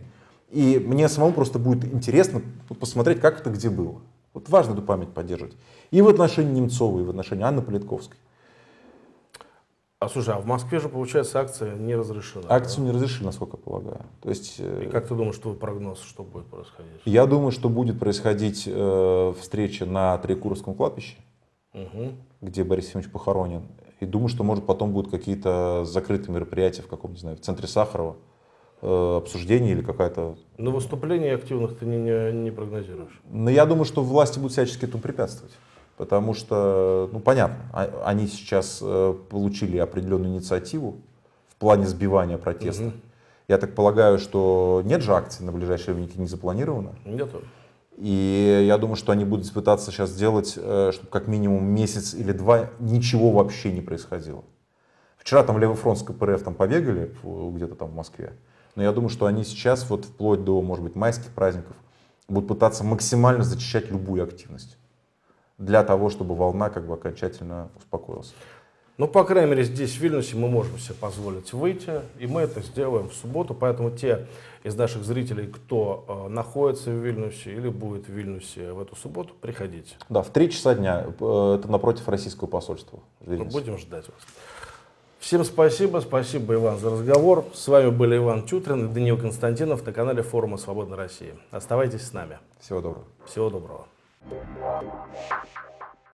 [0.51, 2.41] И мне самому просто будет интересно
[2.79, 3.95] посмотреть, как это где было.
[4.33, 5.55] Вот важно эту память поддерживать.
[5.91, 8.17] И в отношении Немцова, и в отношении Анны Политковской.
[9.99, 12.43] А слушай, а в Москве же, получается, акция не разрешена.
[12.49, 14.01] Акцию не разрешили, насколько я полагаю.
[14.21, 14.83] То есть, да?
[14.83, 17.01] И как ты думаешь, твой прогноз, что будет происходить?
[17.05, 21.15] Я думаю, что будет происходить э, встреча на Трикуровском кладбище,
[21.73, 22.11] угу.
[22.41, 23.63] где Борис Ефимович похоронен.
[23.99, 27.67] И думаю, что, может, потом будут какие-то закрытые мероприятия в каком, не знаю, в центре
[27.67, 28.17] Сахарова,
[28.81, 30.35] э, обсуждение или какая-то...
[30.57, 33.21] Но выступлений активных ты не, не, не прогнозируешь?
[33.31, 35.53] Но я думаю, что власти будут всячески этому препятствовать.
[35.97, 40.97] Потому что, ну понятно, а, они сейчас э, получили определенную инициативу
[41.47, 42.87] в плане сбивания протеста.
[42.87, 42.93] Угу.
[43.47, 46.95] Я так полагаю, что нет же акций на ближайшее время не запланировано.
[47.05, 47.43] Нету.
[47.97, 52.33] И я думаю, что они будут пытаться сейчас сделать, э, чтобы как минимум месяц или
[52.33, 54.43] два ничего вообще не происходило.
[55.17, 58.33] Вчера там Левый фронт с КПРФ там побегали где-то там в Москве.
[58.75, 61.75] Но я думаю, что они сейчас, вот вплоть до, может быть, майских праздников,
[62.27, 64.77] будут пытаться максимально зачищать любую активность
[65.57, 68.35] для того, чтобы волна как бы окончательно успокоилась.
[68.97, 72.61] Ну, по крайней мере, здесь, в Вильнюсе, мы можем себе позволить выйти, и мы это
[72.61, 74.25] сделаем в субботу, поэтому те
[74.63, 79.33] из наших зрителей, кто э, находится в Вильнюсе или будет в Вильнюсе в эту субботу,
[79.41, 79.95] приходите.
[80.07, 82.99] Да, в 3 часа дня, э, это напротив российского посольства.
[83.19, 84.17] Мы будем ждать вас.
[85.19, 87.45] Всем спасибо, спасибо, Иван, за разговор.
[87.53, 91.33] С вами были Иван Чутрин и Даниил Константинов на канале форума «Свободной России».
[91.51, 92.39] Оставайтесь с нами.
[92.61, 93.05] Всего доброго.
[93.25, 93.87] Всего доброго.